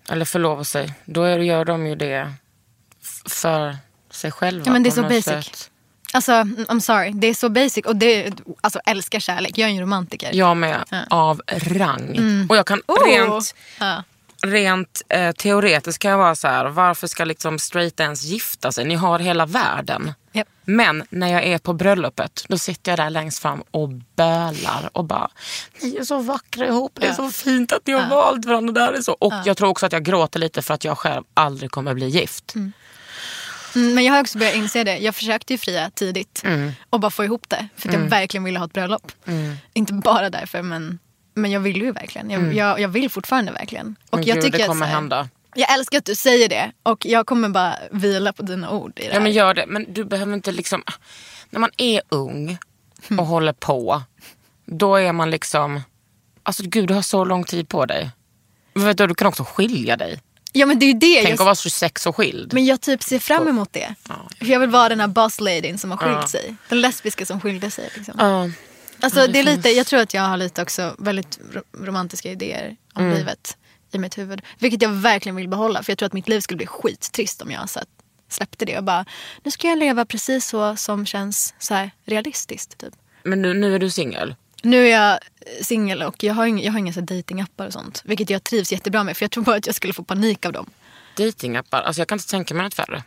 [0.08, 2.32] eller förlovar sig, då gör de ju det
[3.26, 3.76] för
[4.10, 4.66] sig själva.
[4.66, 5.24] Ja, men det är så basic.
[5.24, 5.70] sätt.
[6.12, 7.84] Alltså, I'm sorry, det är så basic.
[7.86, 10.30] Och det, alltså älskar kärlek, jag är ju en romantiker.
[10.32, 12.46] Jag med, av rang.
[12.50, 13.04] Och jag kan Oh.
[13.08, 14.02] rent, Ja.
[14.42, 18.84] rent eh, teoretiskt kan jag vara så här, varför ska liksom straighta ens gifta sig?
[18.84, 20.12] Ni har hela världen.
[20.32, 20.48] Japp.
[20.64, 25.04] Men när jag är på bröllopet, då sitter jag där längst fram och bölar och
[25.04, 25.28] bara,
[25.82, 28.72] ni är så vackra ihop, det är så fint att ni har valt varandra.
[28.72, 29.12] Det här är så.
[29.12, 32.08] Och jag tror också att jag gråter lite för att jag själv aldrig kommer bli
[32.08, 32.54] gift.
[32.54, 32.72] Mm,
[33.94, 34.98] Men jag har också börjat inse det.
[34.98, 36.72] Jag försökte ju fria tidigt Mm.
[36.90, 37.68] och bara få ihop det.
[37.76, 39.12] För att jag verkligen ville ha ett bröllop.
[39.74, 40.98] Inte bara därför men,
[41.34, 42.30] men jag vill ju verkligen.
[42.30, 43.96] Jag, jag, jag vill fortfarande verkligen.
[44.10, 44.20] Och Mm.
[44.20, 45.28] Men jag gud, tycker det att kommer här- hända.
[45.54, 49.02] Jag älskar att du säger det och jag kommer bara vila på dina ord i
[49.08, 49.64] det Ja men gör det.
[49.68, 50.82] Men du behöver inte liksom...
[51.50, 52.58] När man är ung
[53.04, 53.24] och Mm.
[53.26, 54.02] håller på.
[54.66, 55.80] Då är man liksom...
[56.42, 58.10] Alltså gud du har så lång tid på dig.
[58.74, 60.20] Vet du, du kan också skilja dig.
[60.52, 61.14] Ja men det är det.
[61.22, 62.52] Tänk Jag, att vara 26 och skild.
[62.52, 63.94] men jag typ ser fram emot det.
[64.38, 66.28] För jag vill vara den här boss ladyn som har skilt Ja.
[66.28, 66.54] sig.
[66.68, 67.88] Den lesbiska som skilde sig.
[67.94, 68.14] Liksom.
[68.18, 68.50] Ja.
[69.00, 72.76] Alltså, det är lite, jag tror att jag har lite också väldigt ro- romantiska idéer
[72.94, 73.16] om Mm.
[73.18, 73.56] livet
[73.92, 74.42] i mitt huvud.
[74.58, 75.82] Vilket jag verkligen vill behålla.
[75.82, 77.80] För jag tror att mitt liv skulle bli skittrist om jag så
[78.30, 79.04] släppte det och bara,
[79.42, 82.78] nu ska jag leva precis så som känns så realistiskt.
[82.78, 82.94] Typ.
[83.22, 84.34] Men nu, nu är du singel.
[84.62, 85.18] Nu är jag
[85.62, 88.02] singel och jag har, ing, jag har inga så datingappar och sånt.
[88.04, 90.52] Vilket jag trivs jättebra med för jag tror bara att jag skulle få panik av
[90.52, 90.70] dem.
[91.16, 91.82] Datingappar.
[91.82, 93.02] Alltså jag kan inte tänka mig något värre.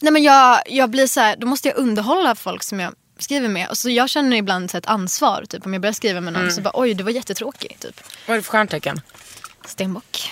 [0.00, 3.48] Nej men jag, jag blir så här, då måste jag underhålla folk som jag skriver
[3.48, 3.68] med.
[3.68, 5.44] Och så jag känner ibland så ett ansvar.
[5.48, 6.54] Typ, om jag börjar skriva med någon Mm.
[6.54, 7.76] så bara oj du var jättetråkig.
[7.80, 8.00] Typ.
[8.26, 9.00] Vad är det för stjärntecken?
[9.66, 10.30] Stenbock.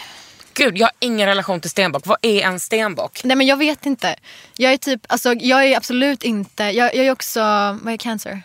[0.55, 2.07] Gud, jag har ingen relation till stenbock.
[2.07, 3.21] Vad är en stenbock?
[3.25, 4.17] Nej men jag vet inte.
[4.57, 7.41] Jag är typ, alltså jag är absolut inte, jag, jag är också,
[7.83, 8.43] vad är cancer?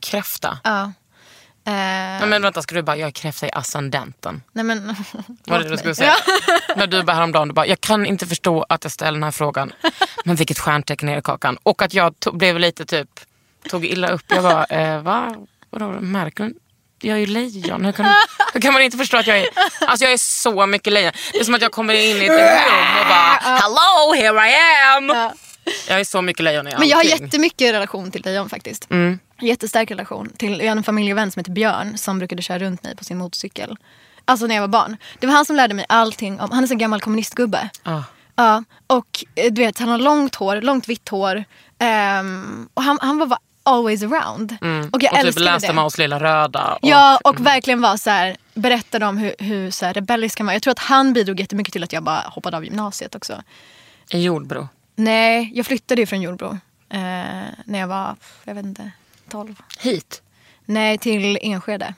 [0.00, 0.58] Kräfta.
[0.64, 0.92] Ja.
[1.64, 4.42] Nej, men vänta, ska du bara, jag är kräfta i ascendenten.
[4.52, 4.96] Nej men.
[5.46, 6.14] Var det du skulle säga?
[6.46, 6.74] Ja.
[6.76, 9.30] När du bara häromdagen, du bara, jag kan inte förstå att jag ställer den här
[9.30, 9.72] frågan.
[10.24, 11.58] Men vilket stjärntecken är det Kakan?
[11.62, 13.08] Och att jag to- blev lite typ,
[13.70, 14.24] tog illa upp.
[14.28, 15.34] Jag bara, eh, va?
[15.70, 16.54] Vadå, märker du?
[17.04, 17.84] Jag är ju lejon.
[17.84, 18.14] Hur kan,
[18.54, 19.46] hur kan man inte förstå att jag är...
[19.80, 21.12] Alltså jag är så mycket lejon.
[21.32, 24.54] Det är som att jag kommer in i ett rum och bara, hello, here I
[24.96, 25.08] am.
[25.08, 25.32] Ja.
[25.88, 27.24] Jag är så mycket lejon i Men jag har allting.
[27.24, 28.90] jättemycket relation till lejon faktiskt.
[28.90, 29.18] Mm.
[29.42, 30.28] Jättestark relation.
[30.36, 33.18] Till, jag har en familjevän som heter Björn som brukade köra runt mig på sin
[33.18, 33.76] motorcykel.
[34.24, 34.96] Alltså när jag var barn.
[35.18, 37.70] Det var han som lärde mig allting om, han är en gammal kommunistgubbe.
[37.82, 38.02] Ah.
[38.36, 41.44] Ja, och eh, du vet han har långt hår, långt vitt hår.
[41.78, 44.56] Ehm, och han, han var bara always around.
[44.60, 44.90] Och jag Mm.
[44.92, 45.74] Och typ älskade läste det.
[45.74, 46.72] Maus lilla röda.
[46.74, 50.46] Och, Ja, och verkligen var så här, berättade om hur, hur så här rebellisk han
[50.46, 50.52] var.
[50.52, 53.42] Jag tror att han bidrog jättemycket till att jag bara hoppade av gymnasiet också.
[54.10, 54.68] I Jordbro.
[54.96, 56.98] Nej, jag flyttade ju från Jordbro eh,
[57.64, 58.90] när jag var, jag vet inte,
[59.32, 59.54] 12.
[59.78, 60.22] Hit.
[60.64, 61.94] Nej, till Enskede.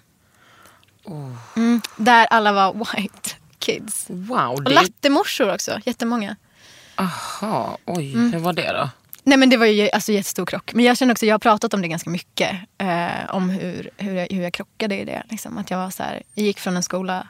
[1.57, 4.07] Mm, där alla var white kids.
[4.09, 4.51] Wow.
[4.53, 6.37] Och Det, lattemorsor också, jättemånga.
[6.97, 8.33] aha, oj, Mm.
[8.33, 8.90] hur var det då?
[9.23, 10.75] Nej men det var ju alltså jättestor krock.
[10.75, 12.51] Men jag känner också, jag har pratat om det ganska mycket.
[12.79, 15.23] Eh, om hur, hur, jag, hur jag krockade i det.
[15.31, 15.59] Liksom.
[15.59, 17.29] Att jag var så här, jag gick från en skola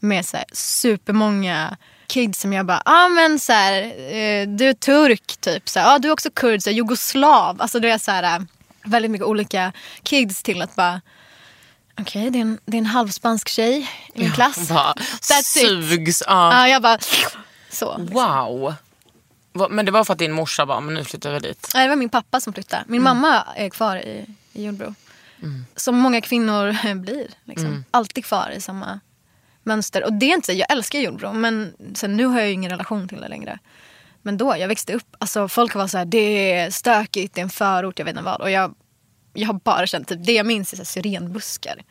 [0.00, 3.82] med så här, supermånga kids som jag bara, ja ah, men så här,
[4.14, 5.68] eh, du är turk typ.
[5.68, 7.62] Så här, ah, du är också kurd, så här, jugoslav.
[7.62, 8.44] Alltså det är så här, eh,
[8.86, 9.72] väldigt mycket olika
[10.02, 11.00] kids till att bara,
[12.00, 14.68] okej det, är en- det är en halvspansk tjej i min klass.
[14.68, 15.46] Bara, That's it.
[15.90, 16.22] sugs.
[16.26, 16.52] Ja.
[16.58, 16.98] Ja, jag bara,
[17.70, 17.96] så.
[17.98, 18.74] Wow.
[19.52, 21.70] Va- Men det var för att din morsa bara, men nu flyttar vi dit.
[21.74, 22.84] Nej, det var min pappa som flyttade.
[22.88, 24.94] Min mamma är kvar i, i Jordbro.
[25.76, 27.26] Som många kvinnor blir.
[27.44, 27.84] Liksom.
[27.90, 29.00] Alltid kvar i samma
[29.62, 30.04] mönster.
[30.04, 32.70] Och det är inte så, jag älskar Jordbro men sen nu har jag ju ingen
[32.70, 33.58] relation till det längre.
[34.26, 37.42] Men då, jag växte upp, alltså folk var så här, det är stökigt, det är
[37.42, 38.40] en förort, jag vet inte vad.
[38.40, 38.74] Och jag,
[39.34, 41.82] jag har bara känt, typ, det jag minns är så här, syrenbuskar.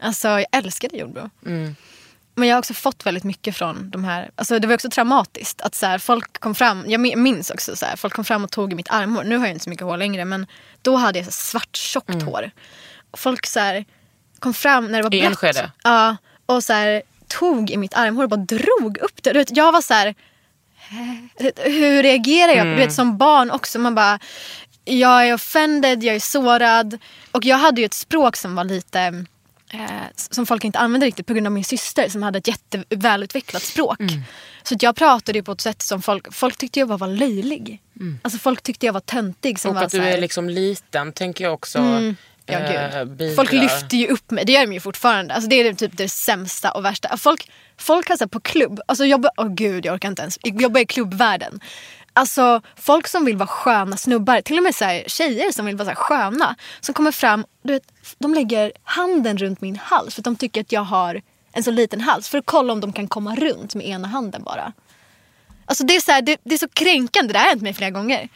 [0.00, 1.30] Alltså jag älskade Jordbro.
[2.34, 5.60] Men jag har också fått väldigt mycket från de här, alltså det var också traumatiskt
[5.60, 8.44] att så här, folk kom fram, jag min- minns också så här, folk kom fram
[8.44, 9.24] och tog i mitt armhår.
[9.24, 10.46] Nu har jag inte så mycket hår längre men
[10.82, 12.50] då hade jag så svart tjockt hår.
[13.10, 13.84] Och folk så här,
[14.38, 15.30] kom fram när det var I blött.
[15.30, 15.70] Enskede?
[15.84, 19.32] Ja, och så tog i mitt armhår och bara drog upp det.
[19.32, 20.14] Du vet, jag var så?
[21.56, 22.66] Hur reagerar jag?
[22.66, 24.18] Du vet som barn också, man bara
[24.84, 26.98] jag är offended, jag är sårad.
[27.30, 29.24] Och jag hade ju ett språk som var lite
[29.70, 29.80] eh,
[30.30, 33.98] som folk inte använde riktigt på grund av min syster som hade ett jättevälutvecklat språk.
[34.62, 37.82] Så att jag pratade på ett sätt som folk, folk tyckte jag var, var löjlig.
[38.22, 39.58] Alltså folk tyckte jag var töntig.
[39.60, 41.78] Som Och var att du så är liksom liten tänker jag också
[42.46, 43.08] Ja, eh, gud.
[43.08, 43.34] bidrar.
[43.34, 45.34] Folk lyfter ju upp mig, det gör de ju fortfarande.
[45.34, 47.16] Alltså, det är typ det sämsta och värsta.
[47.16, 50.80] Folk, folk har så på klubb, alltså jobba, åh gud jag orkar inte ens, jobba
[50.80, 51.60] i klubbvärlden.
[52.16, 55.76] Alltså folk som vill vara sköna snubbar, till och med så här, tjejer som vill
[55.76, 56.56] vara så här sköna.
[56.80, 57.82] Som kommer fram, du vet,
[58.18, 61.70] de lägger handen runt min hals för att de tycker att jag har en så
[61.70, 62.28] liten hals.
[62.28, 64.72] För att kolla om de kan komma runt med ena handen bara.
[65.66, 67.90] Alltså det är så, här, det, det är så kränkande, det har hänt mig flera
[67.90, 68.28] gånger.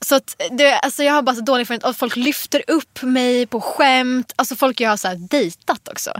[0.00, 3.46] Så att det, alltså jag har bara så dålig erfarenhet att folk lyfter upp mig
[3.46, 4.32] på skämt.
[4.36, 6.10] Alltså folk jag har så här dejtat också.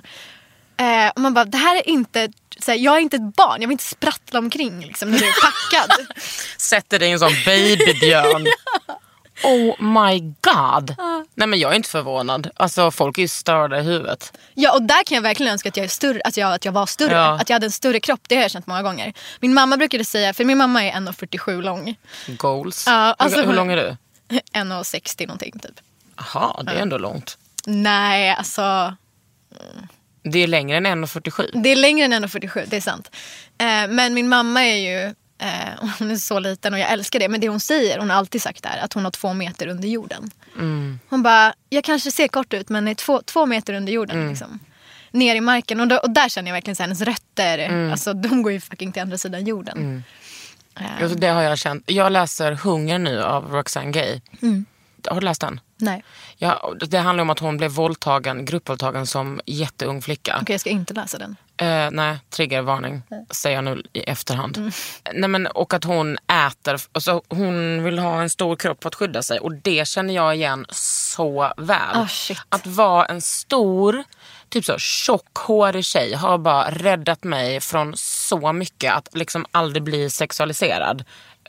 [0.80, 3.60] Eh, och man bara, det här är inte, så här, jag är inte ett barn,
[3.60, 6.06] jag vill inte sprattla omkring liksom, när du är packad.
[6.58, 8.46] Sätter dig i en sån babybjörn.
[9.44, 10.96] Oh my god.
[11.34, 12.50] Nej men jag är inte förvånad.
[12.56, 14.38] Alltså folk är ju störda i huvudet.
[14.54, 16.72] ja och där kan jag verkligen önska att jag, är större, att jag, att jag
[16.72, 17.12] var större.
[17.14, 17.40] Ja.
[17.40, 19.12] Att jag hade en större kropp, det har jag känt många gånger.
[19.40, 21.96] Min mamma brukade säga, för min mamma är 1,47 lång.
[22.26, 22.84] Goals.
[22.86, 23.96] Ja, alltså hur, hur lång är du?
[24.52, 25.80] 1,60 någonting typ.
[26.16, 27.38] Jaha, det är ändå långt.
[27.66, 28.94] Nej, alltså
[30.22, 31.50] Det är längre än 1,47.
[31.62, 33.10] Det är längre än 1,47, det är sant.
[33.58, 37.28] Eh, men min mamma är ju, eh, hon är så liten och jag älskar det.
[37.28, 39.88] Men det hon säger, hon har alltid sagt där, att hon har två meter under
[39.88, 40.30] jorden.
[41.08, 44.28] Hon bara, jag kanske ser kort ut men är två, två meter under jorden.
[44.28, 44.58] Liksom.
[45.10, 45.80] Ner i marken.
[45.80, 48.60] Och, då, och där känner jag verkligen så här, hennes rötter, alltså, de går ju
[48.60, 50.04] fucking till andra sidan jorden.
[51.00, 51.90] Ja, Det har jag känt.
[51.90, 54.20] Jag läser Hunger nu av Roxane Gay.
[55.08, 55.60] Har du läst den?
[55.76, 56.04] Nej,
[56.36, 60.38] Ja, det handlar om att hon blev våldtagen, gruppvåldtagen som jätteung flicka.
[60.42, 61.36] okej jag ska inte läsa den.
[61.60, 64.56] Eh, nej, triggervarning säger jag nu i efterhand.
[64.56, 64.70] Mm.
[65.14, 68.94] Nej, men, och att hon äter, alltså, hon vill ha en stor kropp för att
[68.94, 69.38] skydda sig.
[69.38, 72.08] Och det känner jag igen så väl.
[72.08, 72.38] Shit.
[72.48, 74.04] Att vara en stor,
[74.48, 79.82] typ så tjock, hårig tjej har bara räddat mig från så mycket att liksom aldrig
[79.82, 81.04] bli sexualiserad.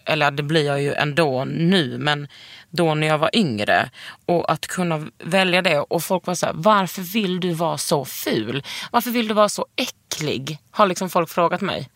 [0.05, 2.27] Eller det blir jag ju ändå nu, men
[2.69, 3.89] då när jag var yngre.
[4.25, 5.79] Och att kunna välja det.
[5.79, 8.63] Och folk var så här, varför vill du vara så ful?
[8.91, 10.57] Varför vill du vara så äcklig?
[10.71, 11.89] Har liksom folk frågat mig.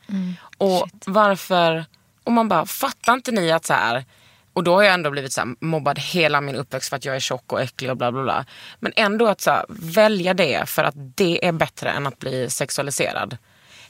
[0.58, 1.86] och varför,
[2.24, 4.06] och man bara, fattar inte ni att så här
[4.54, 7.16] och då har jag ändå blivit så här, mobbad hela min uppväxt för att jag
[7.16, 8.46] är tjock och äcklig och bla bla bla.
[8.80, 12.50] Men ändå att så här, välja det för att det är bättre än att bli
[12.50, 13.38] sexualiserad.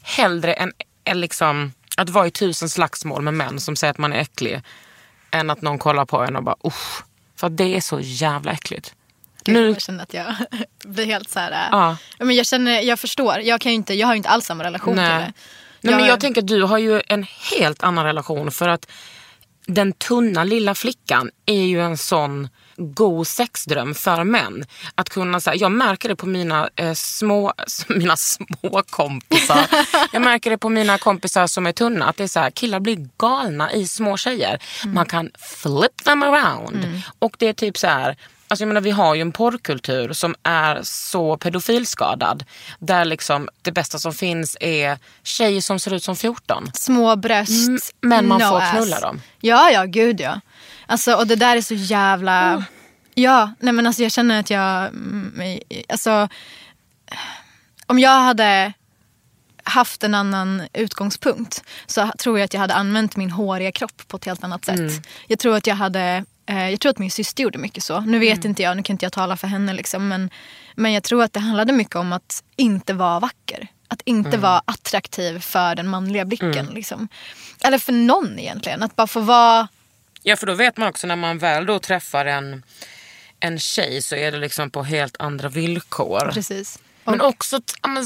[0.01, 0.71] Hellre än,
[1.03, 4.61] än liksom, att vara i tusen slagsmål med män som säger att man är äcklig.
[5.33, 7.03] Än att någon kollar på en och bara usch.
[7.35, 8.93] För det är så jävla äckligt.
[9.43, 10.35] Gud, Nu, Jag känner att jag
[10.85, 11.51] blir helt så här...
[11.51, 11.97] äh, Ja.
[12.17, 14.63] ja, Men jag, känner, jag förstår, jag, kan inte, jag har ju inte alls samma
[14.63, 15.17] relation till nej.
[15.19, 15.33] det.
[15.81, 18.87] nej men Jag- jag tänker att du har ju en helt annan relation för att
[19.65, 24.65] den tunna lilla flickan är ju en sån god sexdröm för män.
[24.95, 27.53] Att kunna, så här, jag märker det på mina eh, små,
[27.87, 29.67] mina små kompisar.
[30.11, 32.05] jag märker det på mina kompisar som är tunna.
[32.05, 34.59] Att det är så här, killar blir galna i små tjejer.
[34.85, 37.01] Man kan flip them around.
[37.19, 40.35] Och det är typ så här, Alltså jag menar, vi har ju en porrkultur som
[40.43, 42.43] är så pedofilskadad.
[42.79, 46.71] Där liksom det bästa som finns är tjejer som ser ut som 14.
[46.73, 48.71] Små bröst, Mm, men man no får ass.
[48.71, 49.21] knulla dem.
[49.41, 50.39] Ja, ja, gud ja.
[50.85, 52.63] Alltså, och det där är så jävla...
[53.15, 54.85] Ja, nej men alltså jag känner att jag...
[54.87, 56.29] mm, Alltså,
[57.87, 58.73] om jag hade
[59.63, 64.17] haft en annan utgångspunkt så tror jag att jag hade använt min håriga kropp på
[64.17, 65.07] ett helt annat sätt.
[65.27, 67.99] Jag tror att jag hade eh, jag tror att min syster gjorde mycket så.
[67.99, 69.73] Nu vet inte jag, nu kan inte jag tala för henne.
[69.73, 70.29] Liksom, men,
[70.75, 73.67] men jag tror att det handlade mycket om att inte vara vacker.
[73.87, 76.65] Att inte vara attraktiv för den manliga blicken.
[76.65, 77.07] Liksom.
[77.63, 78.83] Eller för någon egentligen.
[78.83, 79.67] Att bara få vara...
[80.23, 82.63] Ja för då vet man också när man väl då träffar en,
[83.39, 86.31] en tjej så är det liksom på helt andra villkor.
[86.33, 86.79] Precis.
[87.05, 87.59] Men också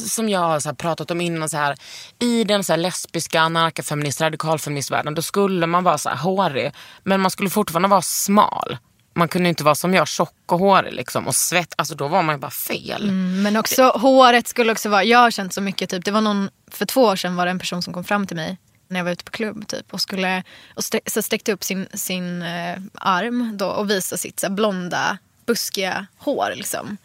[0.09, 1.77] som jag har pratat om innan, så här,
[2.19, 6.71] i den så här lesbiska, anarkafeminist, radikalfeministvärlden då skulle man vara så här hårig
[7.03, 8.77] men man skulle fortfarande vara smal.
[9.13, 11.73] Man kunde inte vara som jag, tjock och hårig liksom, och svett.
[11.77, 13.11] Alltså då var man ju bara fel.
[13.11, 16.49] Men också håret skulle också vara, jag har känt så mycket typ, det var någon,
[16.71, 19.05] för två år sedan var det en person som kom fram till mig när jag
[19.05, 20.43] var ute på klubb typ och skulle,
[20.75, 24.53] och stä, så sträckte upp sin, sin eh, arm då och visade sitt så här,
[24.53, 26.97] blonda, buskiga hår liksom.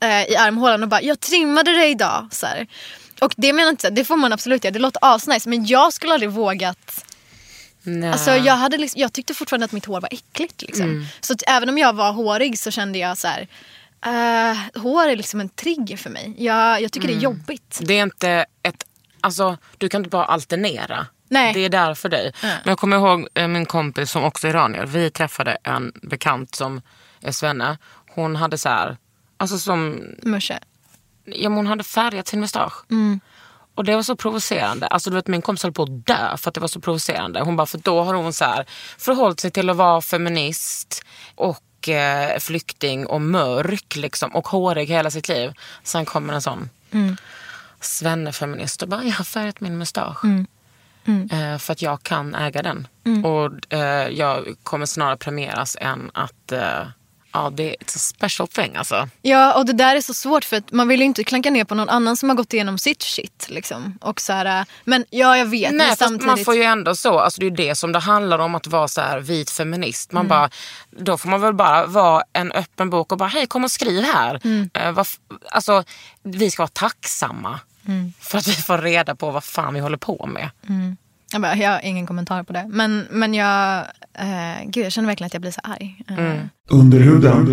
[0.00, 2.28] Eh, I armhålan och bara, jag trimmade det idag.
[2.30, 2.66] Så här.
[3.20, 5.92] Och det menar jag inte, det får man absolut göra, det låter asnice men jag
[5.92, 7.04] skulle aldrig vågat
[7.82, 8.10] Nej.
[8.10, 10.62] Alltså jag, hade liksom, jag tyckte fortfarande att mitt hår var äckligt.
[10.62, 11.06] Liksom.
[11.20, 13.48] Så att även om jag var hårig så kände jag så här.
[14.06, 16.34] eh, hår är liksom en trigger för mig.
[16.38, 17.78] Jag, jag tycker det är jobbigt.
[17.82, 18.84] Det är inte ett...
[19.20, 21.06] Alltså, du kan inte bara alternera.
[21.28, 21.54] Nej.
[21.54, 22.32] Det är där för dig.
[22.42, 24.86] Men jag kommer ihåg eh, min kompis som också är iranier.
[24.86, 26.80] Vi träffade en bekant som
[27.20, 27.78] är svenne.
[28.14, 28.96] Hon hade så här...
[29.36, 30.00] Alltså som...
[30.22, 30.58] Musche.
[31.24, 32.84] Ja, men hon hade färgat sin mustasch.
[33.74, 34.86] Och det var så provocerande.
[34.86, 37.40] Alltså du vet min kompis höll på att dö för att det var så provocerande.
[37.40, 38.66] Hon bara, för då har hon så här
[38.98, 45.10] förhållit sig till att vara feminist och eh, flykting och mörk liksom och hårig hela
[45.10, 45.52] sitt liv.
[45.82, 46.70] Sen kommer en sån
[47.80, 50.24] svennefeminist och bara, jag har färgat min mustasch.
[51.06, 52.88] Eh, för att jag kan äga den.
[53.24, 56.60] Och eh, jag kommer snarare premieras än att eh,
[57.32, 59.08] Ja, det är a special thing alltså.
[59.22, 61.64] Ja, och det där är så svårt för att man vill ju inte klanka ner
[61.64, 63.46] på någon annan som har gått igenom sitt shit.
[63.50, 63.98] Liksom.
[64.00, 65.72] Och så här, men ja, jag vet.
[65.74, 66.26] Nej, samtidigt...
[66.26, 68.88] man får ju ändå så, alltså det är det som det handlar om att vara
[68.88, 70.12] så här vit feminist.
[70.12, 70.50] Man bara,
[70.90, 74.02] då får man väl bara vara en öppen bok och bara, hej kom och skriv
[74.04, 74.40] här.
[74.74, 75.18] Eh, vad f-
[75.50, 75.84] alltså,
[76.22, 77.60] vi ska vara tacksamma
[78.20, 80.50] för att vi får reda på vad fan vi håller på med.
[81.32, 82.66] jag, bara, jag har ingen kommentar på det.
[82.68, 86.02] Men, men jag, eh, gud, jag känner verkligen att jag blir så arg.
[86.08, 87.46] Eh, Under huden.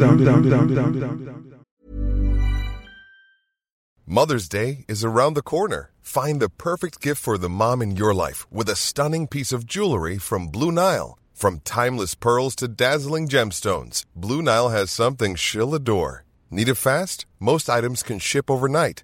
[4.07, 5.89] Mother's Day is around the corner.
[6.03, 9.65] Find the perfect gift for the mom in your life with a stunning piece of
[9.65, 11.17] jewelry from Blue Nile.
[11.33, 16.23] From timeless pearls to dazzling gemstones, Blue Nile has something she'll adore.
[16.49, 17.25] Need it fast?
[17.39, 19.03] Most items can ship overnight.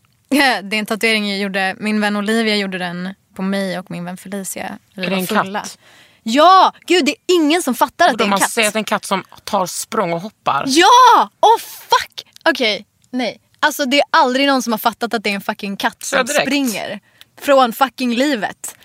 [0.63, 1.75] Det är en tatuering jag gjorde.
[1.79, 4.77] Min vän Olivia gjorde den på mig och min vän Felicia.
[4.93, 5.59] Vi Är det en fulla.
[5.61, 5.77] katt?
[6.23, 6.73] Ja!
[6.87, 8.51] Gud, det är ingen som fattar att det är en man katt.
[8.51, 10.63] ser är en katt som tar språng och hoppar.
[10.67, 11.29] Ja!
[11.39, 12.25] Oh fuck!
[12.49, 13.41] Okej, nej.
[13.59, 16.25] Alltså det är aldrig någon som har fattat att det är en fucking katt som
[16.25, 16.41] direkt.
[16.41, 16.99] springer.
[17.41, 18.75] Från fucking livet.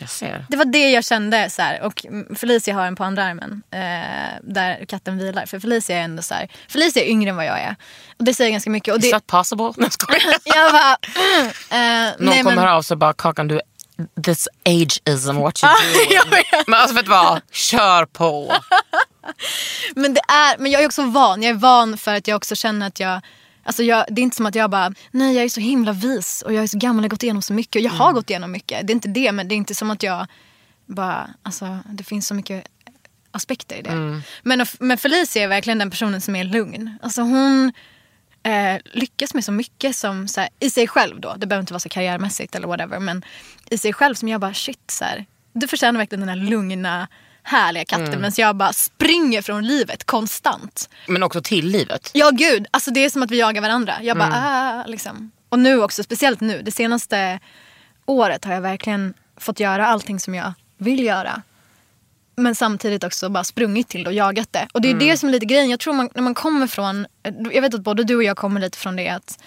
[0.48, 1.50] Det var det jag kände.
[1.50, 1.82] Så här.
[1.82, 2.06] Och
[2.36, 3.62] Felicia har den på andra armen.
[3.70, 5.46] Eh, där katten vilar.
[5.46, 6.48] För Felicia är ändå så här.
[6.68, 7.76] Felicia är yngre än vad jag är.
[8.18, 8.94] Och det säger ganska mycket.
[8.94, 9.72] Och Is det, that possible?
[9.76, 9.90] Nej,
[10.44, 10.96] jag bara...
[11.14, 13.60] mm, eh, Någon nej, kommer men, höra av sig och bara, Kakan du,
[14.24, 15.72] this age ism what you
[16.30, 16.44] doing.
[16.66, 18.52] Men alltså vet du vad, kör på.
[19.96, 21.42] Men, det är, men jag är också van.
[21.42, 23.20] Jag är van för att jag också känner att jag...
[23.66, 26.42] Alltså jag, det är inte som att jag bara, nej jag är så himla vis
[26.42, 27.76] och jag är så gammal och har gått igenom så mycket.
[27.76, 28.86] Och jag har gått igenom mycket.
[28.86, 30.26] Det är inte det, men det är inte som att jag
[30.86, 32.64] bara, alltså det finns så mycket
[33.30, 34.22] aspekter i det.
[34.42, 36.98] Men, men Felicia är verkligen den personen som är lugn.
[37.02, 37.72] Alltså hon
[38.42, 41.34] eh, lyckas med så mycket som, så här, i sig själv då.
[41.38, 43.00] Det behöver inte vara så karriärmässigt eller whatever.
[43.00, 43.24] Men
[43.70, 47.08] i sig själv som jag bara, shit så här, du förtjänar verkligen den här lugna,
[47.46, 48.06] härliga katten.
[48.06, 48.20] Mm.
[48.20, 50.88] Men jag bara springer från livet konstant.
[51.06, 52.10] Men också till livet.
[52.14, 53.94] Ja gud, alltså det är som att vi jagar varandra.
[54.02, 55.30] Jag bara, ah, liksom.
[55.48, 56.62] Och nu också, speciellt nu.
[56.62, 57.40] Det senaste
[58.06, 61.42] året har jag verkligen fått göra allting som jag vill göra.
[62.36, 64.68] Men samtidigt också bara sprungit till det och jagat det.
[64.74, 65.70] Och det är det som är lite grejen.
[65.70, 67.06] Jag tror man, när man kommer från,
[67.52, 69.38] jag vet att både du och jag kommer lite från det att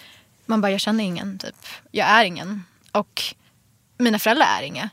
[0.46, 1.66] man bara, jag känner ingen typ.
[1.90, 2.64] Jag är ingen.
[2.92, 3.22] Och
[3.98, 4.90] mina föräldrar är inga.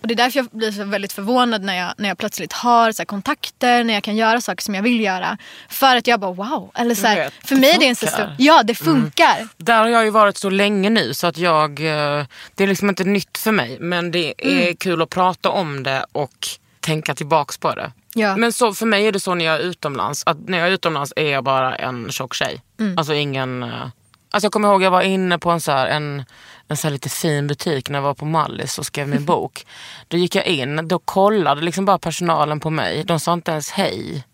[0.00, 2.92] Och det är därför jag blir så väldigt förvånad när jag, när jag plötsligt har
[2.92, 5.38] så kontakter, när jag kan göra saker som jag vill göra.
[5.68, 6.70] För att jag bara wow.
[6.74, 9.48] Eller så här, för det mig är det en så stor, ja det funkar.
[9.56, 12.24] Där har jag ju varit så länge nu så att jag, eh,
[12.54, 13.76] det är liksom inte nytt för mig.
[13.80, 14.76] Men det är Mm.
[14.76, 16.48] kul att prata om det och
[16.80, 17.92] tänka tillbaks på det.
[18.14, 18.36] Ja.
[18.36, 20.72] Men så, för mig är det så när jag är utomlands, att när jag är
[20.72, 22.62] utomlands är jag bara en tjock tjej.
[22.80, 22.98] Mm.
[22.98, 23.62] Alltså ingen...
[23.62, 23.86] eh,
[24.32, 26.24] Alltså jag kommer ihåg jag var inne på en, så här, en,
[26.70, 29.66] en så här lite fin butik när jag var på Mallis och skrev min bok.
[30.08, 33.04] Då gick jag in, då kollade liksom bara personalen på mig.
[33.04, 34.24] De sa inte ens hej.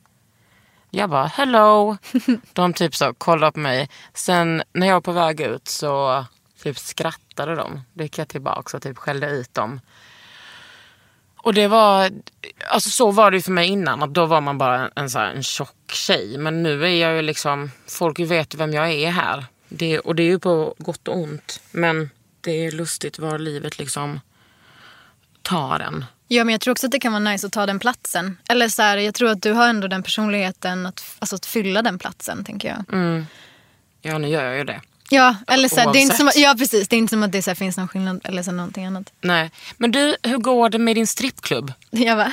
[0.91, 1.97] Jag bara hello.
[2.53, 3.91] De typ så kollade på mig.
[4.15, 6.25] Sen när jag var på väg ut så
[6.63, 7.83] typ skrattade de.
[7.93, 9.81] Då gick jag tillbaka och typ skällde ut dem.
[11.37, 12.11] Och det var,
[12.69, 14.03] alltså så var det ju för mig innan.
[14.03, 16.39] Att då var man bara en, en, så här, en tjock tjej.
[16.39, 19.45] Men nu är jag ju liksom, folk vet vem jag är här.
[19.69, 21.61] Det, och det är ju på gott och ont.
[21.71, 22.11] Men
[22.47, 24.21] det är lustigt var livet liksom
[25.43, 26.05] tar en.
[26.29, 28.39] Ja men jag tror också att det kan vara nice att ta den platsen.
[28.49, 31.83] Eller så här, jag tror att du har ändå den personligheten att, alltså, att fylla
[31.83, 33.25] den platsen tänker jag.
[34.03, 34.81] Ja nu gör jag ju det.
[35.11, 36.89] Ja, eller så här, det är inte som, ja precis.
[36.89, 39.13] Det är inte som att det så här, finns någon skillnad eller så någonting annat.
[39.21, 39.51] Nej.
[39.77, 41.73] Men du, hur går det med din strippklubb?
[41.91, 42.33] Jag bara,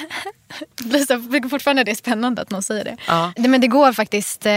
[0.75, 2.97] det tycker fortfarande det är spännande att någon säger det.
[3.07, 3.33] Ja.
[3.35, 4.51] det men det går faktiskt eh,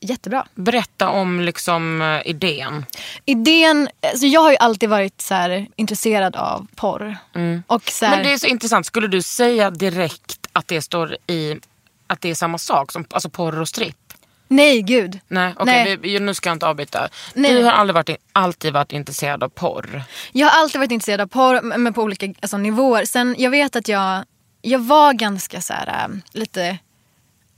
[0.00, 0.46] jättebra.
[0.54, 2.86] Berätta om liksom eh, idén.
[3.24, 7.16] Idén, alltså jag har ju alltid varit så här, intresserad av porr.
[7.66, 8.86] Och så här, Men det är så intressant.
[8.86, 11.56] Skulle du säga direkt att det står i
[12.06, 13.96] att det är samma sak som alltså porr och stripp?
[14.50, 15.18] Nej gud.
[15.28, 17.08] Nej, vi- nu ska jag inte avbryta.
[17.34, 17.54] Nej.
[17.54, 20.02] Du har aldrig varit, alltid varit intresserad av porr.
[20.32, 23.04] Jag har alltid varit intresserad av porr men på olika alltså, nivåer.
[23.04, 24.24] Sen jag vet att jag,
[24.62, 26.78] jag var ganska så här, äh, lite,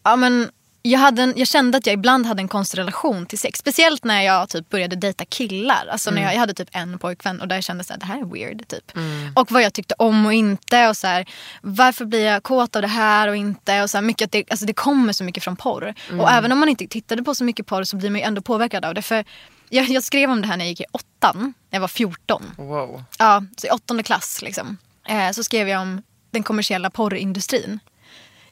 [0.03, 0.51] ja men
[0.83, 3.59] jag, hade en, jag kände att jag ibland hade en konstig relation till sex.
[3.59, 5.87] Speciellt när jag typ började dejta killar.
[5.93, 8.21] Alltså när jag, jag hade typ en pojkvän och där jag kände att det här
[8.21, 8.69] är weird.
[8.69, 8.93] Typ.
[9.35, 10.89] Och vad jag tyckte om och inte.
[10.89, 11.29] Och så här,
[11.63, 13.83] varför blir jag kåt av det här och inte.
[13.83, 15.95] Och så här, mycket att det, alltså det kommer så mycket från porr.
[16.21, 18.43] Och även om man inte tittade på så mycket porr så blir man ju ändå
[18.43, 19.03] påverkad av det.
[19.03, 19.25] För
[19.69, 21.55] jag, jag skrev om det här när jag gick i åttan.
[21.71, 22.43] När jag var 14.
[22.57, 23.05] Wow.
[23.19, 24.77] Ja, så i åttonde klass liksom.
[25.09, 27.81] Eh, så skrev jag om den kommersiella porrindustrin.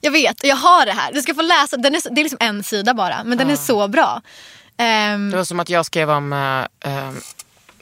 [0.00, 1.12] Jag vet, jag har det här.
[1.12, 1.76] Du ska få läsa.
[1.76, 4.22] Den är, det är liksom en sida bara, men den är så bra.
[4.76, 7.10] Ehm, Det var som att jag skrev om eh, eh,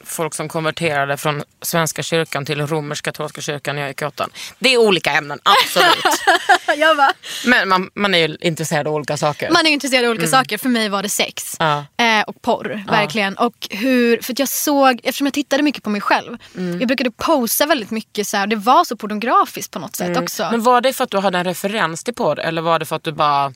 [0.03, 4.29] folk som konverterade från Svenska kyrkan till romersk-katolska kyrkan när jag gick i åttan.
[4.59, 6.21] Det är olika ämnen, absolut.
[6.77, 7.13] jag bara,
[7.45, 9.51] Men man, man är ju intresserad av olika saker.
[9.51, 10.57] man är intresserad av olika saker.
[10.57, 11.55] För mig var det sex.
[11.59, 11.85] Ja.
[11.97, 13.37] Eh, och porr, verkligen.
[13.37, 16.37] Och hur, för jag såg, eftersom jag tittade mycket på mig själv.
[16.53, 20.47] Jag brukade posa väldigt mycket så här, det var så pornografiskt på något sätt också.
[20.51, 22.95] Men var det för att du hade en referens till porr eller var det för
[22.95, 23.53] att du bara...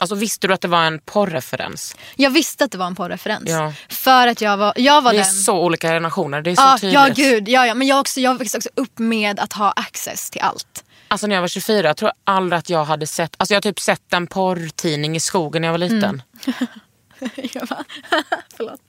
[0.00, 1.96] Alltså visste du att det var en porrreferens?
[2.16, 3.50] Jag visste att det var en porrreferens.
[3.50, 3.72] Ja.
[3.88, 5.32] För att jag var, jag var Det är den.
[5.32, 6.94] så olika generationer, det är så Ja, tydligt.
[6.94, 7.48] ja, gud.
[7.48, 7.74] Ja, ja.
[7.74, 10.84] Men jag, också, jag växte också upp med att ha access till allt.
[11.08, 13.34] Alltså när jag var 24, jag tror aldrig att jag hade sett...
[13.36, 16.22] Alltså jag har typ sett en porrtidning i skogen när jag var liten.
[17.52, 17.84] jag bara,
[18.56, 18.80] förlåt.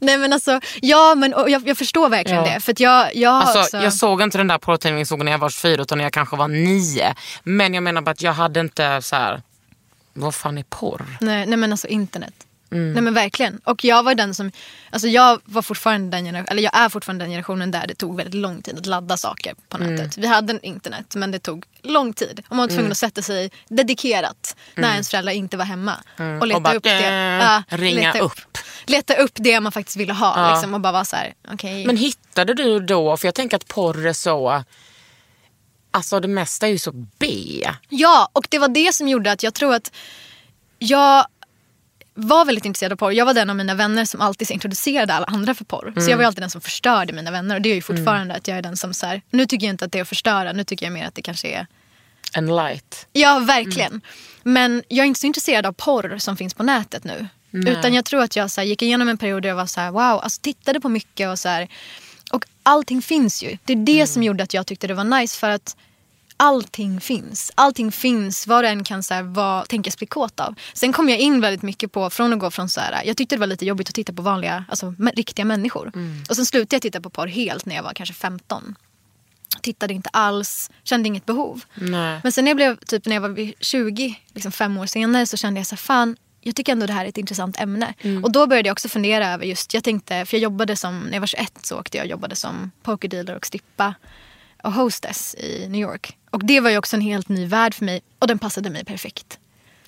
[0.00, 2.54] Nej men alltså, ja men jag, jag förstår verkligen Ja.
[2.54, 2.60] det.
[2.60, 3.76] För att jag, jag Alltså, också...
[3.76, 6.48] Jag såg inte den där porrtidningen när jag var 24 utan när jag kanske var
[6.48, 7.14] 9.
[7.42, 9.42] Men jag menar bara att jag hade inte så här.
[10.14, 11.16] Vad fan är porr?
[11.20, 12.34] Nej, nej men alltså internet.
[12.72, 12.92] Mm.
[12.92, 13.58] Nej men verkligen.
[13.64, 14.52] Och jag var den som,
[14.90, 18.16] alltså jag var fortfarande den generationen, eller jag är fortfarande den generationen där det tog
[18.16, 19.94] väldigt lång tid att ladda saker på Mm.
[19.94, 20.18] nätet.
[20.18, 22.42] Vi hade internet men det tog lång tid.
[22.48, 25.92] Och man var tvungen att sätta sig dedikerat när ens föräldrar inte var hemma.
[26.16, 26.56] Och leta Mm.
[26.56, 27.62] Och bara, upp det.
[27.70, 28.58] äh, ringa leta upp.
[28.86, 30.54] Leta upp det man faktiskt ville ha Ja.
[30.54, 31.86] liksom, och bara vara så här, okej.
[31.86, 34.64] Men hittade du då, för jag tänker att porr är så,
[35.94, 37.26] alltså det mesta är ju så B.
[37.88, 39.92] Ja, och det var det som gjorde att jag tror att
[40.78, 41.26] jag
[42.14, 43.12] var väldigt intresserad av porr.
[43.12, 45.92] Jag var den av mina vänner som alltid introducerade alla andra för porr.
[46.00, 47.54] Så jag var alltid den som förstörde mina vänner.
[47.54, 49.72] Och det är ju fortfarande att jag är den som så här, nu tycker jag
[49.72, 50.52] inte att det är att förstöra.
[50.52, 51.66] Nu tycker jag mer att det kanske är,
[52.32, 53.06] En light.
[53.12, 54.00] ja verkligen.
[54.42, 57.26] Men jag är inte så intresserad av porr som finns på nätet nu.
[57.52, 59.80] Utan jag tror att jag så här, gick igenom en period där jag var så
[59.80, 61.68] här, wow, alltså tittade på mycket och så här.
[62.34, 63.58] Och allting finns ju.
[63.64, 65.76] Det är det som gjorde att jag tyckte det var nice för att
[66.36, 67.52] allting finns.
[67.54, 70.54] Allting finns, vad du än kan så här, vad, tänkas bli kåt av.
[70.72, 73.36] Sen kom jag in väldigt mycket på, från att gå från så här, jag tyckte
[73.36, 75.92] det var lite jobbigt att titta på vanliga, alltså riktiga människor.
[76.28, 78.74] Och sen slutade jag titta på porr helt när jag var kanske 15.
[79.62, 81.64] Tittade inte alls, kände inget behov.
[81.74, 82.20] Nej.
[82.22, 85.26] Men sen när jag blev typ när jag var vid 20, liksom fem år senare
[85.26, 87.94] så kände jag så här, fan jag tycker ändå det här är ett intressant ämne.
[88.22, 91.12] Och då började jag också fundera över just, jag tänkte, för jag jobbade som, när
[91.12, 93.94] jag var 21 så åkte jag och jobbade som pokerdealer och strippa.
[94.62, 96.16] och hostess i New York.
[96.30, 98.84] Och det var ju också en helt ny värld för mig och den passade mig
[98.84, 99.38] perfekt.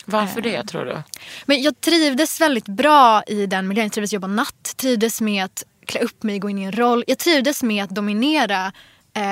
[0.05, 1.03] Varför det tror du?
[1.47, 3.85] Men jag trivdes väldigt bra i den miljön.
[3.85, 7.05] Jag trivdes jobba natt, trivdes med att klä upp mig, gå in i en roll.
[7.07, 8.73] Jag trivdes med att dominera.
[9.15, 9.23] Eh,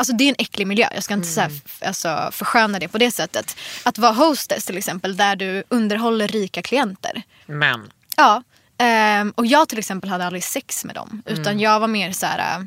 [0.00, 2.88] alltså det är en äcklig miljö, jag ska inte så här, f- alltså, försköna det
[2.88, 3.56] på det sättet.
[3.82, 7.22] Att vara hostess till exempel, där du underhåller rika klienter.
[7.46, 7.90] Men.
[8.16, 8.42] Ja,
[8.78, 11.22] ehm, och jag till exempel hade aldrig sex med dem.
[11.26, 11.58] Utan Mm.
[11.60, 12.64] jag var mer så här, äh,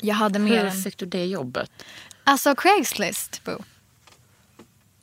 [0.00, 1.70] jag hade mer Hur fick du det jobbet?
[2.24, 3.62] Alltså Craigslist, boo.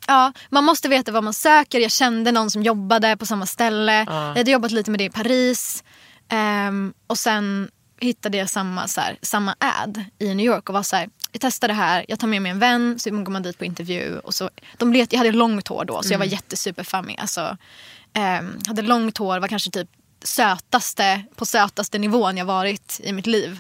[0.08, 1.80] Ja, man måste veta vad man söker.
[1.80, 3.94] Jag kände någon som jobbade på samma ställe.
[4.08, 4.28] Ja.
[4.28, 5.84] Jag hade jobbat lite med det i Paris.
[6.30, 10.84] Ehm, och sen hittade jag samma, så här, samma ad i New York och var
[10.84, 13.44] så här, jag testar det här, jag tar med mig en vän, så går man
[13.44, 14.20] dit på intervju.
[14.20, 16.34] Och så, de let, jag hade långt hår då, så jag var Mm.
[16.34, 17.16] jättesuperfammy.
[17.18, 17.58] Alltså,
[18.14, 19.90] ehm, hade långt hår, var kanske typ
[20.24, 23.60] sötaste, på sötaste nivån jag varit i mitt liv.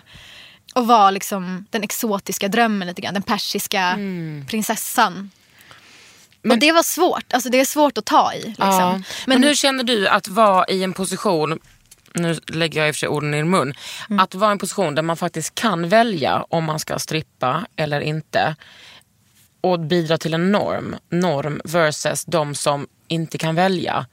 [0.75, 4.45] Och var liksom den exotiska drömmen lite grann, den persiska Mm.
[4.49, 5.31] prinsessan.
[6.49, 8.43] och det var svårt, alltså det är svårt att ta i.
[8.43, 8.65] Liksom.
[8.67, 9.01] Ja.
[9.27, 11.59] Men, hur känner du att vara i en position,
[12.13, 13.73] nu lägger jag i och för sig orden i din mun,
[14.09, 14.19] Mm.
[14.19, 18.01] att vara i en position där man faktiskt kan välja om man ska strippa eller
[18.01, 18.55] inte
[19.61, 24.05] och bidra till en norm, norm versus de som inte kan välja.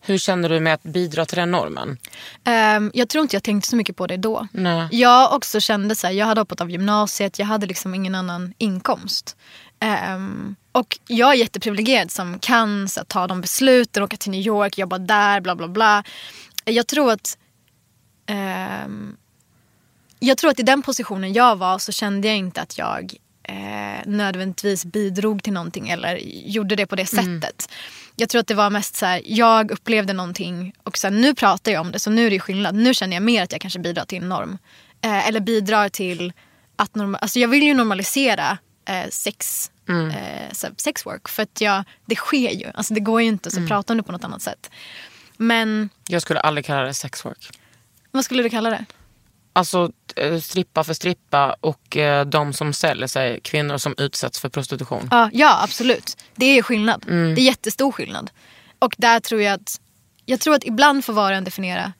[0.00, 1.98] Hur känner du med att bidra till den normen?
[2.44, 4.48] Ehm, jag tror inte jag tänkte så mycket på det då.
[4.52, 4.88] Nej.
[4.92, 8.54] Jag också kände så här, jag hade hoppat av gymnasiet, jag hade liksom ingen annan
[8.58, 9.36] inkomst.
[9.80, 14.40] Ehm, och jag är jätteprivilegierad som kan så här, ta de besluten, åka till New
[14.46, 16.04] York, jobba där, bla bla bla.
[16.70, 17.38] Jag tror att
[18.26, 19.16] ehm,
[20.18, 24.06] jag tror att i den positionen jag var så kände jag inte att jag eh,
[24.06, 26.16] nödvändigtvis bidrog till någonting eller
[26.46, 27.40] gjorde det på det Mm.
[27.40, 27.68] sättet.
[28.16, 31.72] Jag tror att det var mest så här, jag upplevde någonting och sen nu pratar
[31.72, 32.74] jag om det så nu är det skillnad.
[32.74, 34.58] Nu känner jag mer att jag kanske bidrar till en norm.
[35.00, 36.32] Eh, eller bidrar till
[36.76, 38.58] att norma- alltså jag vill ju normalisera
[38.88, 40.10] eh, sex, Mm.
[40.10, 42.66] eh, så här, sex work för att jag, det sker ju.
[42.74, 43.68] Alltså det går ju inte att Mm.
[43.68, 44.70] prata om det på något annat sätt.
[45.40, 47.50] Men Jag skulle aldrig kalla det sexwork.
[48.10, 48.84] vad skulle du kalla det?
[49.52, 54.48] Alltså eh, strippa för strippa och eh, de som säljer sig, kvinnor som utsätts för
[54.48, 55.08] prostitution.
[55.10, 56.16] Ja, ja absolut.
[56.34, 57.04] Det är skillnad.
[57.08, 57.34] Mm.
[57.34, 58.30] Det är jättestor skillnad.
[58.78, 59.80] Och där tror jag att,
[60.24, 61.92] jag tror att ibland får var och en definiera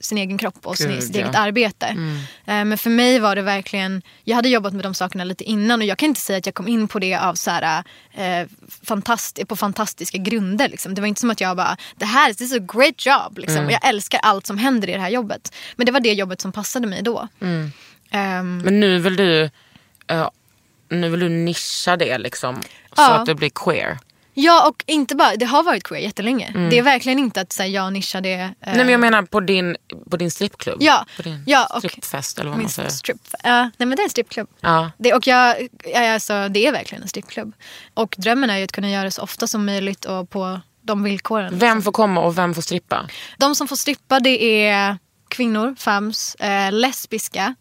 [0.00, 1.22] sin egen kropp och sin, Gud, sitt ja.
[1.22, 1.86] eget arbete.
[1.86, 2.16] Mm.
[2.46, 5.80] Eh, Men för mig var det verkligen, jag hade jobbat med de sakerna lite innan
[5.80, 7.84] och jag kan inte säga att jag kom in på det av så här,
[8.14, 8.48] eh,
[8.84, 10.68] fantast, på fantastiska grunder.
[10.68, 10.94] Liksom.
[10.94, 13.38] Det var inte som att jag bara, det här this is a great job.
[13.38, 13.56] Liksom.
[13.56, 13.66] Mm.
[13.66, 15.54] Och jag älskar allt som händer i det här jobbet.
[15.76, 17.28] Men det var det jobbet som passade mig då.
[17.40, 17.72] Mm.
[18.10, 19.50] Ehm, Men nu vill du
[20.06, 20.28] eh,
[20.88, 22.54] nu vill du nischa det liksom.
[22.62, 23.14] Så Ja.
[23.14, 23.98] att det blir queer.
[24.38, 26.46] Ja och inte bara, det har varit queer jättelänge.
[26.46, 26.70] Mm.
[26.70, 28.32] Det är verkligen inte att säga jag nischar det.
[28.34, 29.76] eh, Nej men jag menar på din,
[30.10, 30.76] på din strippklubb.
[30.80, 32.88] Ja, På din ja, och strippfest eller vad man säger.
[32.88, 34.48] strip, ja, nej men det är en strippklubb.
[34.60, 34.90] Ja.
[34.98, 37.52] Det, och jag, ja, alltså, det är verkligen en strippklubb.
[37.94, 41.02] Och drömmen är ju att kunna göra det så ofta som möjligt och på de
[41.02, 41.58] villkoren.
[41.58, 43.06] Vem får komma och vem får strippa?
[43.38, 47.54] De som får strippa det är kvinnor, femmes, eh, lesbiska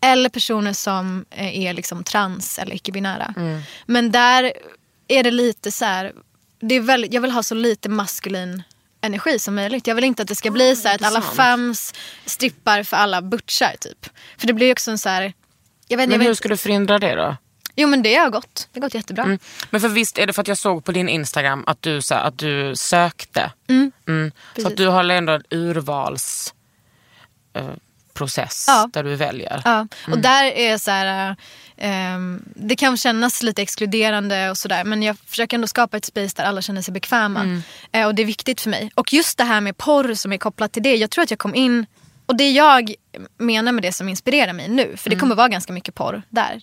[0.00, 3.34] eller personer som eh, är liksom trans eller icke-binära.
[3.36, 3.60] Mm.
[3.86, 4.52] Men där
[5.08, 6.12] är det lite så här,
[6.60, 8.62] det är väldigt, jag vill ha så lite maskulin
[9.00, 9.86] energi som möjligt.
[9.86, 11.94] Jag vill inte att det ska bli så här att alla femmes
[12.24, 14.06] strippar för alla butchar typ.
[14.38, 15.22] För det blir också en så här,
[15.88, 17.36] jag vet, jag Men vet, hur ska du förhindra det då?
[17.76, 19.24] Jo men det har gått, det har gått jättebra.
[19.24, 19.38] Mm.
[19.70, 22.14] Men för visst är det för att jag såg på din Instagram att du, så
[22.14, 23.52] här, att du sökte.
[23.68, 23.92] Mm.
[24.08, 24.32] Mm.
[24.56, 26.54] Så att du har ändå en urvals
[27.52, 27.68] eh,
[28.14, 28.90] process Ja.
[28.92, 29.62] där du väljer.
[29.64, 30.22] Ja, och Mm.
[30.22, 31.36] där är så här, ehm,
[32.54, 36.44] det kan kännas lite exkluderande och sådär men jag försöker ändå skapa ett space där
[36.44, 37.40] alla känner sig bekväma.
[37.40, 37.62] Mm.
[37.92, 38.90] Eh, och det är viktigt för mig.
[38.94, 41.38] Och just det här med porr som är kopplat till det, jag tror att jag
[41.38, 41.86] kom in
[42.26, 42.94] och det jag
[43.38, 45.20] menar med det som inspirerar mig nu, för det Mm.
[45.20, 46.60] kommer vara ganska mycket porr där.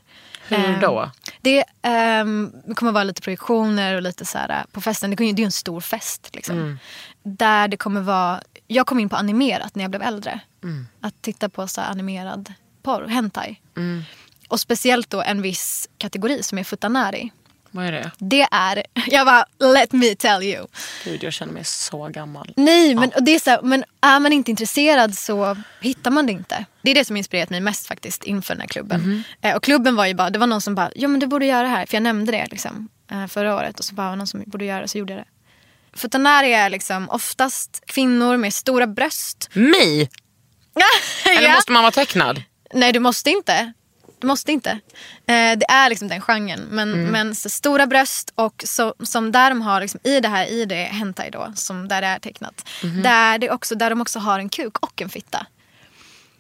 [0.48, 1.12] Hur Ehm, då?
[1.42, 5.16] Det, ehm, det kommer vara lite projektioner och lite så här äh, på festen.
[5.16, 6.30] Det, är ju en stor fest.
[6.34, 6.58] Liksom.
[6.58, 6.80] Mm.
[7.24, 10.40] Där det kommer vara, jag kom in på animerat när jag blev äldre.
[10.64, 10.88] Mm.
[11.02, 12.54] Att titta på så animerad
[12.84, 13.62] porr, hentai.
[13.78, 14.04] Mm.
[14.48, 17.32] Och speciellt då en viss kategori som är futanari.
[17.72, 18.12] Vad är det?
[18.18, 20.68] Det är, jag bara let me tell you.
[21.04, 22.54] Gud, jag känner mig så gammal.
[22.56, 26.26] Nej, men, och det är så här, men är man inte intresserad så hittar man
[26.26, 26.66] det inte.
[26.82, 29.02] Det är det som inspirerat mig mest faktiskt inför den här klubben.
[29.02, 29.24] Mhm.
[29.42, 31.46] Eh, och klubben var ju bara, det var någon som bara, ja men du borde
[31.46, 31.86] göra det här.
[31.86, 34.66] För jag nämnde det liksom, eh, förra året och så bara, var någon som borde
[34.66, 35.28] göra det så gjorde jag det.
[35.98, 39.50] Futanari är liksom oftast kvinnor med stora bröst.
[39.54, 40.10] Mi?
[41.38, 41.56] Eller Ja.
[41.56, 42.42] måste man vara tecknad?
[42.74, 43.74] Nej du måste inte.
[44.26, 44.70] Du måste inte.
[44.72, 46.60] Eh, det är liksom den genren.
[46.72, 47.06] Men, Mm.
[47.12, 50.66] men så stora bröst och så, som där de har liksom, i det här, i
[50.66, 52.68] det hentai då, som där det är tecknat.
[52.84, 53.04] Mhm.
[53.04, 55.46] Där, det också, där de också har en kuk och en fitta.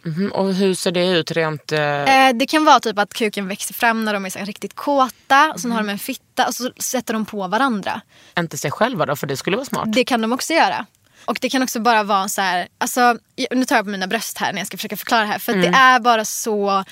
[0.05, 1.71] Mhm, Och hur ser det ut rent...
[1.71, 4.75] Eh, Eh, det kan vara typ att kuken växer fram när de är så riktigt
[4.75, 5.51] kåta.
[5.53, 8.01] Och sen har de en fitta och så sätter de på varandra.
[8.39, 9.93] inte sig själva då, för det skulle vara smart.
[9.93, 10.85] Det kan de också göra.
[11.25, 13.17] Och det kan också bara vara så här, alltså,
[13.51, 15.39] nu tar jag på mina bröst här när jag ska försöka förklara det här.
[15.39, 16.83] För att det är bara så,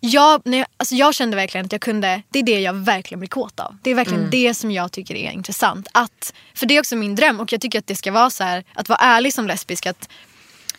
[0.00, 3.28] jag, jag, alltså jag kände verkligen att jag kunde, det är det jag verkligen blir
[3.28, 3.76] kåt av.
[3.82, 5.88] Det är verkligen det som jag tycker är intressant.
[5.92, 8.44] Att, för det är också min dröm och jag tycker att det ska vara så
[8.44, 9.86] här, att vara ärlig som lesbisk.
[9.86, 10.08] Att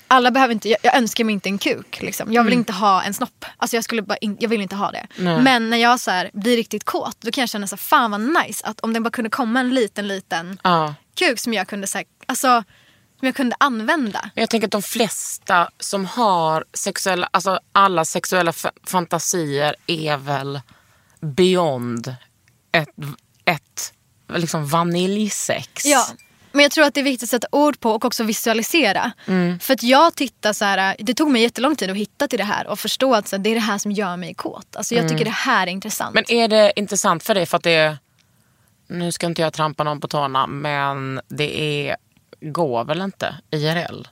[0.08, 2.02] alla behöver inte, jag, jag önskar mig inte en kuk.
[2.02, 2.34] Liksom.
[2.34, 3.46] Jag vill inte ha en snopp.
[3.58, 5.08] Alltså jag, skulle bara in, jag vill inte ha det.
[5.44, 8.12] Men när jag så här, blir riktigt kåt då kan jag känna så här, fan
[8.12, 8.66] vad nice.
[8.66, 10.96] Att om det bara kunde komma en liten liten Ja.
[11.16, 12.64] kuk som jag kunde, så här, alltså,
[13.22, 14.30] som jag kunde använda.
[14.36, 18.54] Jag tänker att de flesta som har sexuella, alltså alla sexuella
[18.84, 20.62] fantasier är väl
[21.20, 22.16] beyond
[22.72, 22.90] ett,
[23.46, 23.94] ett
[24.34, 25.86] liksom vaniljsex.
[25.86, 26.08] Ja.
[26.52, 29.12] Men jag tror att det är viktigt att sätta ord på och också visualisera.
[29.26, 29.60] Mm.
[29.60, 32.46] För att jag tittar så här, det tog mig jättelång tid att hitta till det
[32.46, 34.76] här och förstå att så här, det är det här som gör mig kåt.
[34.76, 36.16] Alltså jag tycker det här är intressant.
[36.16, 36.26] Mm.
[36.28, 37.98] Men är det intressant för dig för att det är,
[38.88, 41.98] nu ska inte jag trampa någon på tårna, men det är,
[42.42, 44.08] går väl inte IRL?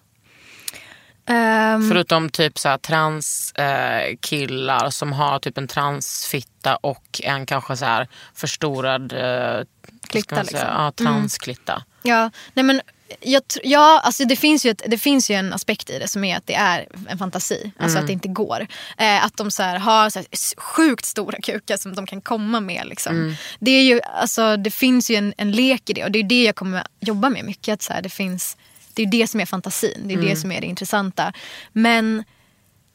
[1.26, 7.46] Ehm, Förutom typ så här trans eh, killar som har typ en transfitta och en
[7.46, 9.64] kanske så här förstorad eh,
[10.08, 10.60] Klitta, liksom.
[10.60, 11.84] Ja, transklitta.
[12.04, 12.82] Ja, nej men
[13.22, 16.24] jag, ja, alltså det, finns ju ett, det finns ju en aspekt i det som
[16.24, 17.72] är att det är en fantasi.
[17.80, 18.04] Alltså Mm.
[18.04, 18.68] att det inte går.
[18.98, 22.60] Eh, att de så här har så här sjukt stora kukar som de kan komma
[22.60, 22.88] med.
[22.88, 23.16] Liksom.
[23.16, 23.34] Mm.
[23.60, 26.24] Det, är ju, alltså, det finns ju en, en lek i det och det är
[26.24, 27.74] det jag kommer jobba med mycket.
[27.74, 28.58] Att så här, det, finns,
[28.94, 30.02] det är det som är fantasin.
[30.06, 30.30] Det är Mm.
[30.30, 31.34] det som är det intressanta.
[31.74, 32.24] Men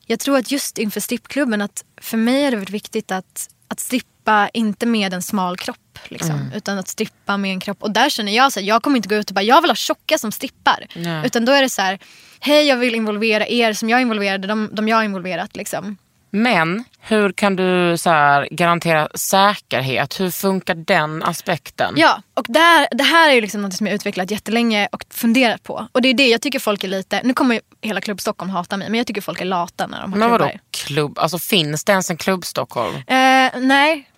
[0.06, 3.80] jag tror att just inför strippklubben, att för mig är det väldigt viktigt att, att
[3.80, 5.76] strippa inte med en smal kropp.
[6.08, 6.52] Liksom, Mm.
[6.52, 7.82] Utan att strippa med en kropp.
[7.82, 9.74] Och där känner jag att jag kommer inte gå ut och bara jag vill ha
[9.76, 10.86] tjocka som strippar.
[10.94, 11.26] Nej.
[11.26, 11.98] Utan då är det så här,
[12.40, 15.56] hej jag vill involvera er som jag involverade, de, de jag har involverat.
[15.56, 15.96] Liksom.
[16.30, 20.20] Men hur kan du så här, garantera säkerhet?
[20.20, 21.94] Hur funkar den aspekten?
[21.96, 25.62] Ja, och där, det här är ju liksom något som jag utvecklat jättelänge och funderat
[25.62, 25.88] på.
[25.92, 28.76] Och det är det jag tycker folk är lite, nu kommer hela klubb Stockholm hata
[28.76, 30.60] mig, men jag tycker folk är lata när de har Men vadå klubbar.
[30.70, 31.18] klubb?
[31.18, 32.94] Alltså finns det ens en klubb Stockholm?
[32.96, 34.08] Eh, nej,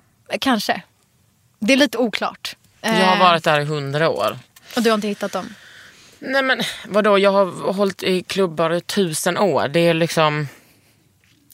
[0.41, 0.83] kanske.
[1.59, 2.57] Det är lite oklart.
[2.81, 4.39] Jag har varit där i hundra år.
[4.77, 5.55] Och du har inte hittat dem?
[6.19, 9.69] Nej men vadå, jag har hållit i klubbar i tusen år.
[9.69, 10.49] Det är liksom...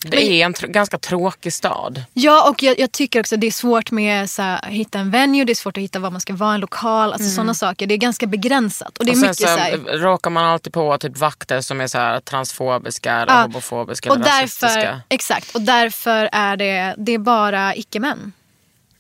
[0.05, 2.05] Det Men- är en tr- ganska tråkig stad.
[2.13, 5.45] Ja, och jag, jag tycker också att det är svårt med att hitta en venue,
[5.45, 7.87] det är svårt att hitta var man ska vara, en lokal, alltså sådana saker.
[7.87, 8.99] Det är ganska begränsat.
[8.99, 9.23] Och det är Mm.
[9.25, 12.21] och mycket så så här, råkar man alltid på typ vakter som är så här
[12.21, 15.01] transfobiska eller Ja, homofobiska och eller därför, rasistiska.
[15.09, 18.33] exakt, och därför är det, det är bara icke-män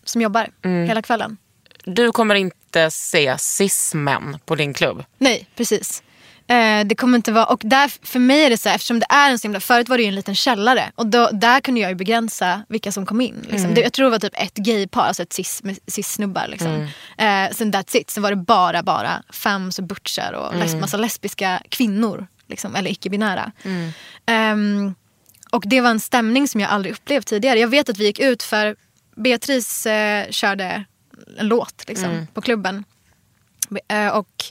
[0.05, 0.89] som jobbar Mm.
[0.89, 1.37] hela kvällen.
[1.85, 5.05] Du kommer inte se cis-män på din klubb.
[5.19, 6.03] Nej, precis.
[6.47, 9.07] Eh, det kommer inte vara, och där, för mig är det så här, eftersom det
[9.09, 11.81] är en så himla, förut var det ju en liten källare och då, där kunde
[11.81, 13.35] jag ju begränsa vilka som kom in.
[13.43, 13.59] Liksom.
[13.59, 13.75] Mm.
[13.75, 16.47] Det, jag tror det var typ ett gaypar, alltså ett cis, cis-snubbar.
[16.49, 16.69] Liksom.
[17.19, 17.49] Mm.
[17.49, 20.81] Eh, sen that's it, sen var det bara, bara femmes och butchar och Mm.
[20.81, 22.27] massa lesbiska kvinnor.
[22.49, 23.53] Liksom, eller icke-binära.
[23.63, 23.91] Mm.
[24.27, 24.95] Ehm,
[25.51, 27.59] och det var en stämning som jag aldrig upplevt tidigare.
[27.59, 28.77] Jag vet att vi gick ut för
[29.17, 30.85] Beatrice eh, körde
[31.39, 32.27] en låt liksom, Mm.
[32.27, 32.85] på klubben.
[33.89, 34.45] Eh, och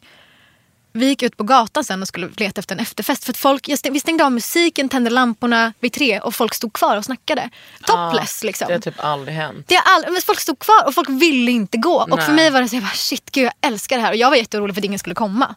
[0.94, 3.24] vi gick ut på gatan sen och skulle leta efter en efterfest.
[3.26, 6.98] För folk, stäng, vi stängde av musiken, tände lamporna vid tre och folk stod kvar
[6.98, 7.50] och snackade.
[7.86, 8.68] Topless liksom.
[8.68, 9.68] Det har typ aldrig hänt.
[9.68, 11.96] Det är all, men folk stod kvar och folk ville inte gå.
[12.12, 12.36] Och för Nej.
[12.36, 14.12] mig var det så jag bara, shit gud jag älskar det här.
[14.12, 15.56] Och jag var jätteorolig för att ingen skulle komma.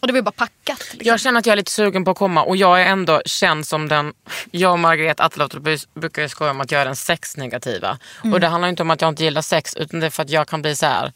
[0.00, 0.78] Och det var ju bara packat.
[0.78, 1.00] Liksom.
[1.02, 3.66] Jag känner att jag är lite sugen på att komma och jag är ändå känd
[3.66, 4.12] som den...
[4.50, 5.52] Jag och Margret Atteloff
[5.94, 7.98] brukar ju skoja om att jag är den sexnegativa.
[8.24, 8.34] Mm.
[8.34, 10.30] Och det handlar inte om att jag inte gillar sex utan det är för att
[10.30, 11.12] jag kan bli så här.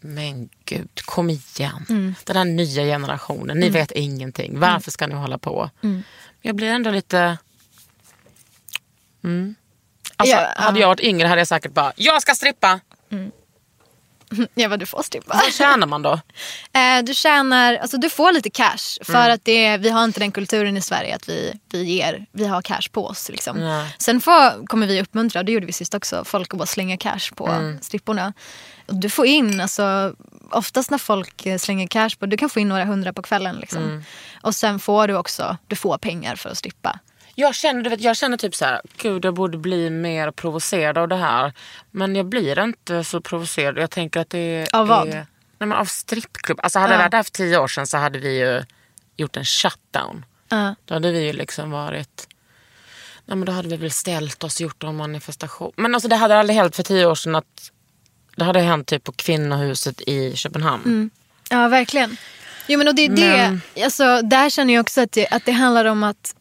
[0.00, 1.86] Men gud, kom igen.
[1.88, 2.14] Mm.
[2.24, 4.60] Den här nya generationen, ni vet ingenting.
[4.60, 5.70] Varför ska ni hålla på?
[6.42, 7.38] Jag blir ändå lite...
[9.24, 9.54] Mm.
[10.16, 12.80] Alltså, Ja, hade jag varit yngre hade jag säkert bara, jag ska strippa.
[14.54, 15.40] Ja vad du får strippa.
[15.44, 16.20] Vad tjänar man då?
[16.72, 19.32] Eh, du tjänar, alltså du får lite cash för Mm.
[19.34, 22.62] att det, vi har inte den kulturen i Sverige att vi, vi ger, vi har
[22.62, 23.28] cash på oss.
[23.28, 23.82] Liksom.
[23.98, 27.32] Sen får, kommer vi uppmuntra, det gjorde vi sist också, folk att bara slänga cash
[27.34, 27.78] på Mm.
[27.82, 28.32] stripporna.
[28.86, 30.14] Du får in, alltså,
[30.50, 33.56] oftast när folk eh, slänger cash på, du kan få in några hundra på kvällen.
[33.56, 33.82] Liksom.
[33.82, 34.04] Mm.
[34.42, 36.98] Och sen får du också, du får pengar för att strippa.
[37.38, 40.98] Jag känner, du vet, jag känner typ så här, gud jag borde bli mer provocerad
[40.98, 41.52] av det här.
[41.90, 43.78] Men jag blir inte så provocerad.
[43.78, 45.08] Jag tänker att det Av vad?
[45.08, 45.12] är...
[45.58, 46.60] Nej, men av strippklubb.
[46.62, 46.98] Alltså hade Ja.
[46.98, 48.62] det varit där för tio år sedan så hade vi ju
[49.16, 50.24] gjort en shutdown.
[50.48, 50.74] Ja.
[50.84, 52.28] Då hade vi ju liksom varit...
[53.24, 55.72] Nej, men då hade vi väl ställt oss och gjort en manifestation.
[55.76, 57.72] Men alltså det hade aldrig hänt för tio år sedan att...
[58.36, 61.10] Det hade hänt typ på kvinnohuset i Köpenhamn.
[61.50, 62.16] Ja, verkligen.
[62.66, 65.44] Jo, men och det är Men- det, alltså, där känner jag också att det, att
[65.44, 66.34] det handlar om att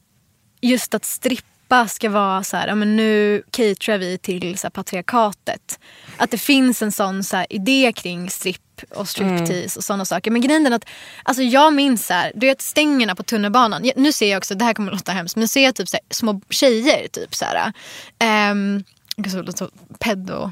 [0.65, 4.69] just att strippa ska vara så här, ja, men nu caterar vi till så här,
[4.69, 5.79] patriarkatet.
[6.17, 10.31] Att det finns en sån så här, idé kring stripp och striptease och sådana saker.
[10.31, 10.85] Men grejen är att
[11.23, 13.91] alltså, jag minns så här, du vet stängerna på tunnelbanan.
[13.95, 15.89] Nu ser jag också, det här kommer att låta hemskt, men nu ser jag typ
[15.89, 17.73] så här, små tjejer typ så här.
[18.51, 18.83] Um,
[19.17, 20.51] låter så pedo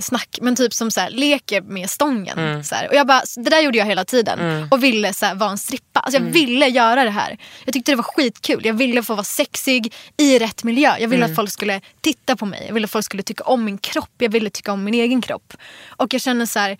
[0.00, 0.38] snack.
[0.42, 2.64] Men typ som så här, leker med stången.
[2.64, 2.88] Så här.
[2.88, 4.68] Och jag bara, det där gjorde jag hela tiden.
[4.70, 6.00] Och ville så här, vara en strippa.
[6.00, 7.38] Alltså, jag ville göra det här.
[7.64, 8.66] Jag tyckte det var skitkul.
[8.66, 10.96] Jag ville få vara sexig i rätt miljö.
[10.98, 12.64] Jag ville att folk skulle titta på mig.
[12.66, 14.10] Jag ville att folk skulle tycka om min kropp.
[14.18, 15.52] Jag ville tycka om min egen kropp.
[15.88, 16.78] Och jag känner så här,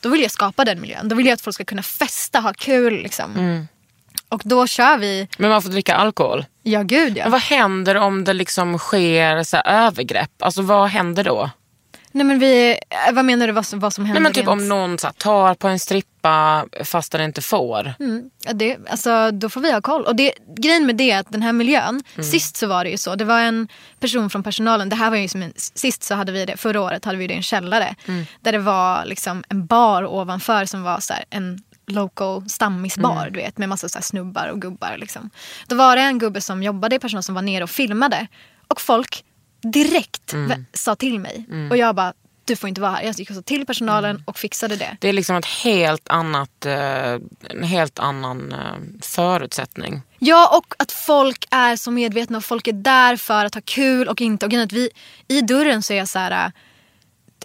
[0.00, 1.08] då vill jag skapa den miljön.
[1.08, 3.02] Då vill jag att folk ska kunna festa, ha kul.
[3.02, 3.66] Liksom.
[4.28, 6.44] Och då kör vi, Men man får dricka alkohol.
[6.62, 7.24] ja gud ja.
[7.24, 10.42] Men vad händer om det liksom sker så här, övergrepp?
[10.42, 11.50] Alltså vad händer då?
[12.12, 14.20] Nej men vi, eh, vad menar du vad som, vad som händer?
[14.20, 17.42] Nej, men typ rent- om någon så här, tar på en strippa fast den inte
[17.42, 17.94] får.
[18.44, 20.02] Ja, det, alltså, då får vi ha koll.
[20.04, 22.96] Och det, grejen med det är att den här miljön, sist så var det ju
[22.96, 23.14] så.
[23.14, 23.68] Det var en
[24.00, 26.80] person från personalen, det här var ju som en, sist så hade vi det, förra
[26.80, 27.94] året hade vi det i en källare.
[28.40, 33.36] Där det var liksom en bar ovanför som var så här, en local stammisbar du
[33.40, 34.96] vet med massa så snubbar och gubbar.
[34.98, 35.30] Liksom.
[35.66, 38.26] Då var det en gubbe som jobbade i personal som var nere och filmade.
[38.68, 39.24] Och folk
[39.62, 41.44] direkt vä- sa till mig.
[41.70, 42.12] Och jag bara,
[42.44, 43.02] du får inte vara här.
[43.02, 44.96] Jag gick och sa till personalen och fixade det.
[45.00, 47.12] Det är liksom ett helt annat, eh,
[47.50, 48.58] en helt annan eh,
[49.02, 50.02] förutsättning.
[50.18, 54.08] Ja, och att folk är så medvetna och folk är där för att ha kul
[54.08, 54.46] och inte.
[54.46, 54.90] Och att vi,
[55.28, 56.52] I dörren så är jag så här...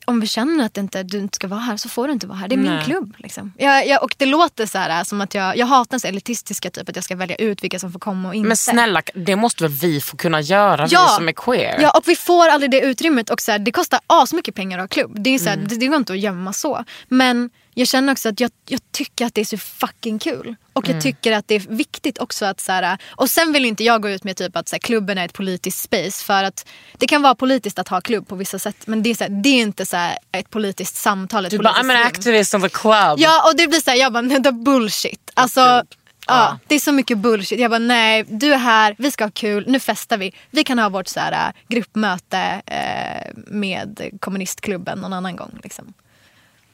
[0.06, 2.38] Om vi känner att inte, du inte ska vara här så får du inte vara
[2.38, 2.47] här.
[2.47, 2.86] Det är min Nej.
[2.86, 3.14] klubb.
[3.18, 3.53] Liksom.
[3.58, 6.08] Jag, jag, och det låter så här äh, som att jag, jag hatar den så
[6.08, 8.47] elitistiska typ att jag ska välja ut vilka som får komma och inte.
[8.47, 11.80] Men snälla, det måste väl vi få kunna göra, vi som är queer?
[11.82, 13.30] Ja, och vi får aldrig det utrymmet.
[13.30, 15.18] Och så här, det kostar asmycket pengar att ha klubb.
[15.20, 15.68] Det, är så här, Mm.
[15.68, 16.84] det, det går inte att gömma så.
[17.08, 20.55] Men jag känner också att jag, jag tycker att det är så fucking kul.
[20.73, 20.95] Och Mm.
[20.95, 24.01] jag tycker att det är viktigt också att så här, Och sen vill inte jag
[24.01, 26.26] gå ut med typ att så här, klubben är ett politiskt space.
[26.26, 26.65] För att
[26.97, 28.76] det kan vara politiskt att ha klubb på vissa sätt.
[28.88, 31.45] Men det är, så här, det är inte så här, ett politiskt samtal.
[31.45, 33.19] Ett Du bara, politiskt I'm an activist of the club.
[33.19, 35.32] Ja och det blir så här, jag bara, nej, det är bullshit.
[35.34, 35.84] Alltså,
[36.28, 36.59] ja.
[36.67, 37.59] det är så mycket bullshit.
[37.59, 40.34] Jag bara, nej, du är här, vi ska ha kul, nu festar vi.
[40.51, 45.59] Vi kan ha vårt så här, äh, gruppmöte eh, med kommunistklubben någon annan gång.
[45.63, 45.93] Liksom.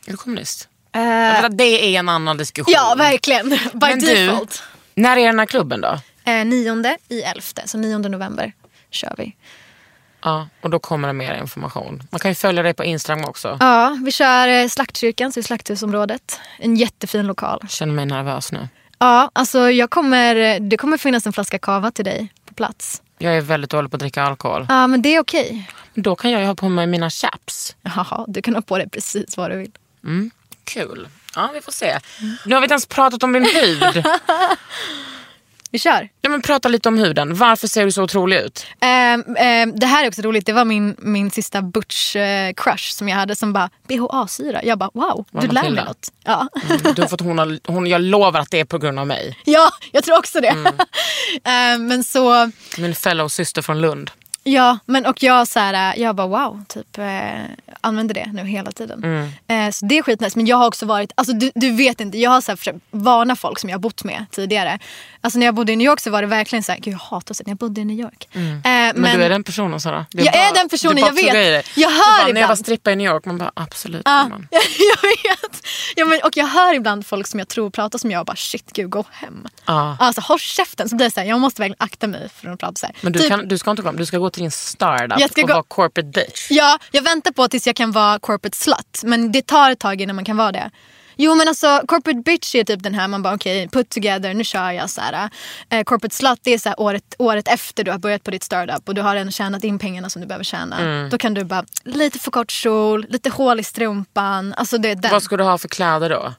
[0.07, 0.67] Är du kommunist?
[0.93, 2.73] Att det är en annan diskussion.
[2.77, 3.49] ja, verkligen.
[3.49, 4.63] By Men du, default.
[4.95, 5.99] när är den här klubben då?
[6.23, 8.53] Eh, nionde i elfte, så nionde november
[8.91, 9.35] kör vi.
[10.23, 12.03] Ja, och då kommer det mer information.
[12.11, 13.57] Man kan ju följa dig på Instagram också.
[13.59, 16.39] Ja, vi kör eh, Slaktkyrkan, så i Slakthusområdet.
[16.57, 17.57] En jättefin lokal.
[17.61, 18.67] Jag känner mig nervös nu.
[18.99, 23.01] Ja, alltså jag kommer, det kommer finnas en flaska kava till dig på plats.
[23.17, 24.65] Jag är väldigt dålig på att dricka alkohol.
[24.69, 25.69] Ja, men det är okej.
[25.93, 27.75] Då kan jag ju ha på mig mina chaps.
[27.81, 29.71] Jaha, du kan ha på dig precis vad du vill.
[30.63, 31.07] Kul.
[31.35, 31.99] Ja, vi får se.
[32.45, 34.05] Nu har vi inte ens pratat om din hud.
[35.73, 36.09] Vi kör.
[36.21, 37.35] Ja, men prata lite om huden.
[37.35, 38.65] Varför ser du så otrolig ut?
[38.79, 40.45] Ehm, ehm, det här är också roligt.
[40.45, 44.63] Det var min, min sista butch-crush som jag hade som bara BHA-syra.
[44.63, 46.11] Jag bara wow, Var du lär mig något.
[46.23, 46.47] Ja.
[46.69, 49.07] Mm, du har fått hon, har, hon, jag lovar att det är på grund av
[49.07, 49.37] mig.
[49.45, 50.47] ja, jag tror också det.
[50.47, 50.73] Mm.
[51.43, 54.11] Ehm, men så, Min fellow syster från Lund.
[54.43, 57.41] Ja, men och jag så här, jag bara wow, typ eh,
[57.81, 59.03] använder det nu hela tiden.
[59.03, 59.29] Mm.
[59.47, 60.37] Eh, så det är skitnice.
[60.39, 63.35] Men jag har också varit, alltså du, du vet inte, jag har så här varna
[63.35, 64.79] folk som jag har bott med tidigare.
[65.23, 66.99] Alltså när jag bodde i New York så var det verkligen så här, gud jag
[66.99, 68.27] hatar att när jag bodde i New York.
[68.31, 69.01] Eh, Mm.
[69.01, 70.05] Men, du är den personen Sara.
[70.11, 71.67] Det Jag bara- är den personen, jag vet.
[71.77, 72.59] Jag Du hör bara, När jag var ibland.
[72.59, 74.01] strippa i New York, man bara absolut.
[74.05, 74.47] Ja, gumman.
[74.51, 75.67] jag vet.
[75.95, 78.35] Ja, men, och jag hör ibland folk som jag tror pratar som jag och bara
[78.35, 79.47] shit gud gå hem.
[79.65, 79.97] Ja.
[79.99, 82.59] Alltså håll käften så blir det så här, jag måste verkligen akta mig för att
[82.59, 82.95] prata så här.
[83.01, 85.19] Men du, Typ, kan, du ska inte gå hem, du ska gå till din startup
[85.19, 86.47] Jag ska och gå- vara corporate bitch.
[86.49, 89.01] Ja, jag väntar på tills jag kan vara corporate slut.
[89.03, 90.71] Men det tar ett tag innan man kan vara det.
[91.15, 94.43] Jo men alltså corporate bitch är typ den här man bara okej put together nu
[94.43, 95.29] kör jag så här.
[95.69, 98.43] Eh, corporate slut det är så här året, året efter du har börjat på ditt
[98.43, 100.79] startup och du har redan tjänat in pengarna som du behöver tjäna.
[100.79, 101.09] Mm.
[101.09, 104.53] Då kan du bara lite för kort kjol, lite hål i strumpan.
[104.57, 105.11] Alltså det är den.
[105.11, 106.33] Vad ska du ha för kläder då?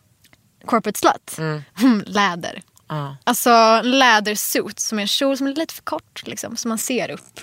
[0.64, 1.38] Corporate slut?
[1.38, 2.62] Mm, läder.
[2.88, 3.16] Ja.
[3.24, 7.10] Alltså lädersuit som är en kjol som är lite för kort liksom, så man ser
[7.10, 7.40] upp.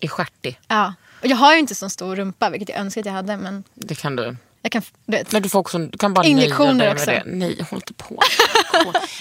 [0.00, 0.60] I stjärtig.
[0.68, 0.94] Ja.
[1.20, 3.64] Och jag har ju inte så stor rumpa vilket jag önskar att jag hade men
[3.74, 4.36] Det kan du.
[4.62, 5.32] Jag kan, du vet.
[5.32, 7.06] Men du, får också, du kan bara Injektioner också.
[7.06, 7.22] det.
[7.26, 8.22] Nej, håll inte på.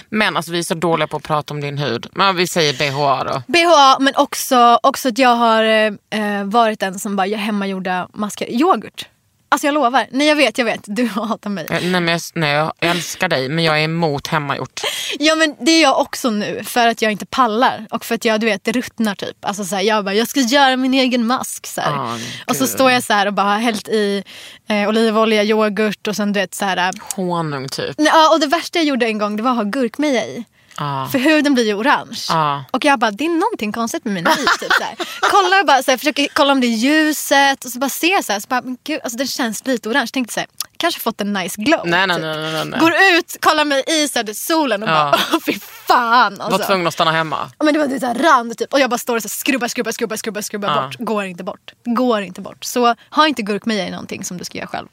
[0.10, 2.08] Men alltså, vi är så dåliga på att prata om din hud.
[2.12, 3.44] Men vi säger BHA då.
[3.48, 8.52] BHA men också, också att jag har eh, varit den som bara gör hemmagjorda masker.
[8.52, 9.08] Yoghurt.
[9.52, 10.08] Alltså jag lovar.
[10.12, 10.82] Nej jag vet, jag vet.
[10.86, 11.66] Du hatar mig.
[11.70, 14.82] Eh, Nej, men jag, nej, jag älskar dig men jag är emot hemmagjort.
[15.20, 18.26] Ja men det är jag också nu för att jag inte pallar och för att
[18.26, 19.46] jag du vet det ruttnar typ.
[19.46, 21.82] Alltså så här, jag bara jag ska göra min egen mask så.
[21.82, 24.24] Ah, och så står jag så här och bara har hällt i
[24.70, 26.92] eh, olivolja, yoghurt och sen du vet så här.
[27.16, 27.96] Honung typ.
[27.98, 30.46] Ja och det värsta jag gjorde en gång det var att ha gurkmeja i.
[31.12, 32.20] För huden blir ju orange.
[32.30, 32.64] Ja.
[32.72, 34.34] Och jag bara, det är någonting konstigt med min hy.
[34.60, 35.08] Typ.
[35.22, 38.24] Kollar bara, så här, försöker kolla om det är ljuset och så bara ser jag
[38.26, 40.08] så bara, men gud, alltså, den känns lite orange.
[40.14, 41.82] Tänkte så här, kanske fått en nice glow.
[41.86, 42.26] Nej, nej, typ.
[42.26, 42.80] nej, nej, nej.
[42.80, 44.94] Går ut, kollar mig i så här, solen och Ja.
[45.32, 46.36] bara, fy fan.
[46.38, 46.68] Var Alltså.
[46.68, 47.52] tvungen att stanna hemma.
[47.64, 48.74] Men det var så här rand typ.
[48.74, 50.82] Och jag bara står och skrubbar, skrubbar, skrubbar, skrubbar, skrubbar Ja.
[50.82, 50.96] bort.
[51.00, 51.74] Går inte bort.
[51.86, 52.64] Går inte bort.
[52.64, 54.88] Så ha inte gurkmeja i någonting som du ska göra själv.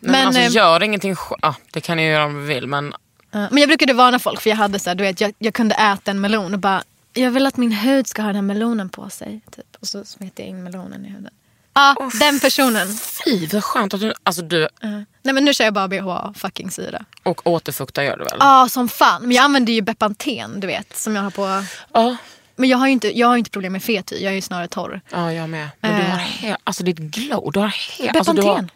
[0.00, 2.94] Men, alltså, eh, gör ingenting sj- ah, Det kan ni göra om vi vill men
[3.30, 5.74] men jag brukade varna folk för jag hade så här, du vet, jag, jag kunde
[5.74, 8.88] äta en melon och bara, jag vill att min hud ska ha den här melonen
[8.88, 9.40] på sig.
[9.56, 9.76] Typ.
[9.80, 11.32] Och så smet jag in melonen i huden.
[11.74, 12.88] Ja, den personen.
[13.24, 14.88] fy vad skönt att du, alltså du Ja.
[15.22, 17.04] Nej men nu kör jag bara BHA fucking syra.
[17.22, 18.36] och återfukta gör du väl?
[18.40, 19.22] Ja, som fan.
[19.22, 20.96] Men jag använder ju Bepanten, du vet.
[20.96, 21.64] Som jag har på...
[21.92, 22.16] Ja,
[22.56, 24.68] Men jag har ju inte, jag har inte problem med fet jag är ju snarare
[24.68, 25.00] torr.
[25.12, 25.68] ja jag med.
[25.80, 26.24] Men du har Eh.
[26.26, 28.70] he- alltså ditt glow, du har, he- alltså, du har Bepanten.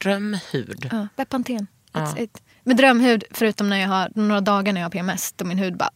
[0.00, 0.88] drömhud.
[0.92, 1.66] Ja, Bepanten.
[1.92, 2.42] That's it.
[2.66, 5.76] Med drömhud, förutom när jag har några dagar när jag har PMS, då min hud
[5.76, 5.90] bara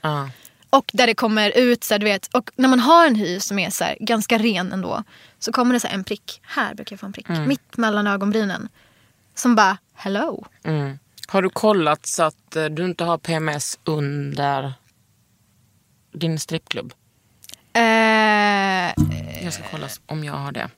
[0.00, 0.30] Ja.
[0.70, 3.40] Och där det kommer ut, så här, du vet, och när man har en hy
[3.40, 5.02] som är så här, ganska ren ändå.
[5.38, 8.06] Så kommer det så här, en prick, här brukar jag få en prick, mitt mellan
[8.06, 8.68] ögonbrynen.
[9.34, 10.46] Som bara, hello.
[10.64, 10.98] Mm.
[11.28, 14.72] Har du kollat så att eh, du inte har PMS under
[16.12, 16.92] din strippklubb?
[17.72, 17.82] Eh,
[19.44, 20.70] Jag ska kolla om jag har det.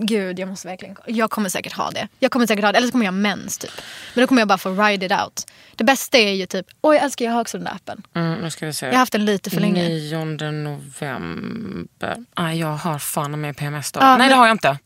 [0.00, 2.08] Gud, jag måste verkligen Jag kommer säkert ha det.
[2.18, 3.70] Jag kommer säkert ha det, eller så kommer jag ha mens typ.
[4.14, 5.46] Men då kommer jag bara få ride it out.
[5.76, 8.02] Det bästa är ju typ, oj jag älskar jag har också den där appen.
[8.14, 8.86] Mm, nu ska vi se.
[8.86, 9.88] Jag har haft den lite för länge.
[9.88, 12.24] 9 november.
[12.38, 14.00] Nej, jag har fan med PMS då.
[14.00, 14.78] Ja, Nej, men- det har jag inte.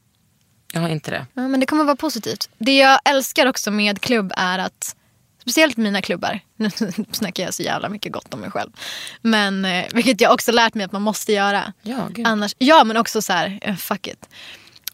[0.73, 1.27] Jag har inte det.
[1.35, 2.49] Ja, men det kommer vara positivt.
[2.59, 4.97] Det jag älskar också med klubb är att,
[5.43, 6.71] speciellt mina klubbar, nu
[7.13, 8.71] snackar jag så jävla mycket gott om mig själv.
[9.21, 11.73] Men eh, vilket jag också lärt mig att man måste göra.
[11.83, 12.27] Ja, gud.
[12.27, 14.29] Annars, ja men också så här, eh, fuck it.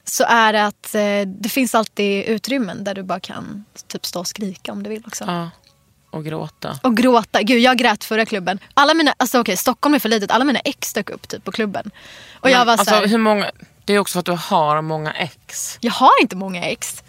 [0.04, 4.20] Så är det att eh, det finns alltid utrymmen där du bara kan typ stå
[4.20, 5.24] och skrika om du vill också.
[5.26, 5.50] Ja.
[6.10, 6.78] Och gråta.
[6.82, 7.42] Och gråta.
[7.42, 8.58] Gud jag grät förra klubben.
[8.74, 10.30] Alla mina, alltså okej Stockholm är för litet.
[10.30, 11.90] Alla mina ex dök upp typ på klubben.
[12.40, 13.50] Och jag Men, var så alltså, här, hur många...
[13.84, 15.78] Det är också för att du har många ex.
[15.80, 17.02] jag har inte många ex.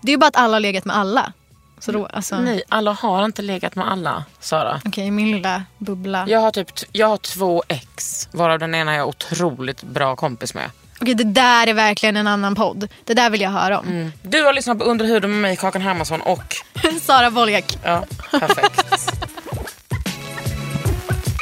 [0.00, 1.32] Det är ju bara att alla har legat med alla.
[1.78, 4.80] Så då, alltså, Nej, alla har inte legat med alla, Sara.
[4.84, 6.24] Okej, min lilla bubbla.
[6.28, 10.54] Jag har, typ, jag har två ex, varav den ena är jag otroligt bra kompis
[10.54, 10.70] med.
[11.00, 12.88] Okej, det där är verkligen en annan podd.
[13.04, 13.86] Det där vill jag höra om.
[13.86, 14.12] Mm.
[14.22, 16.56] Du har lyssnat på Under huden med mig, Kakan Hermansson och...
[17.00, 17.78] Sara Woljak.
[17.84, 19.12] Ja, perfekt.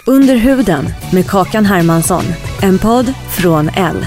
[0.07, 2.25] Under huden med Kakan Hermansson.
[2.63, 4.07] En podd från L.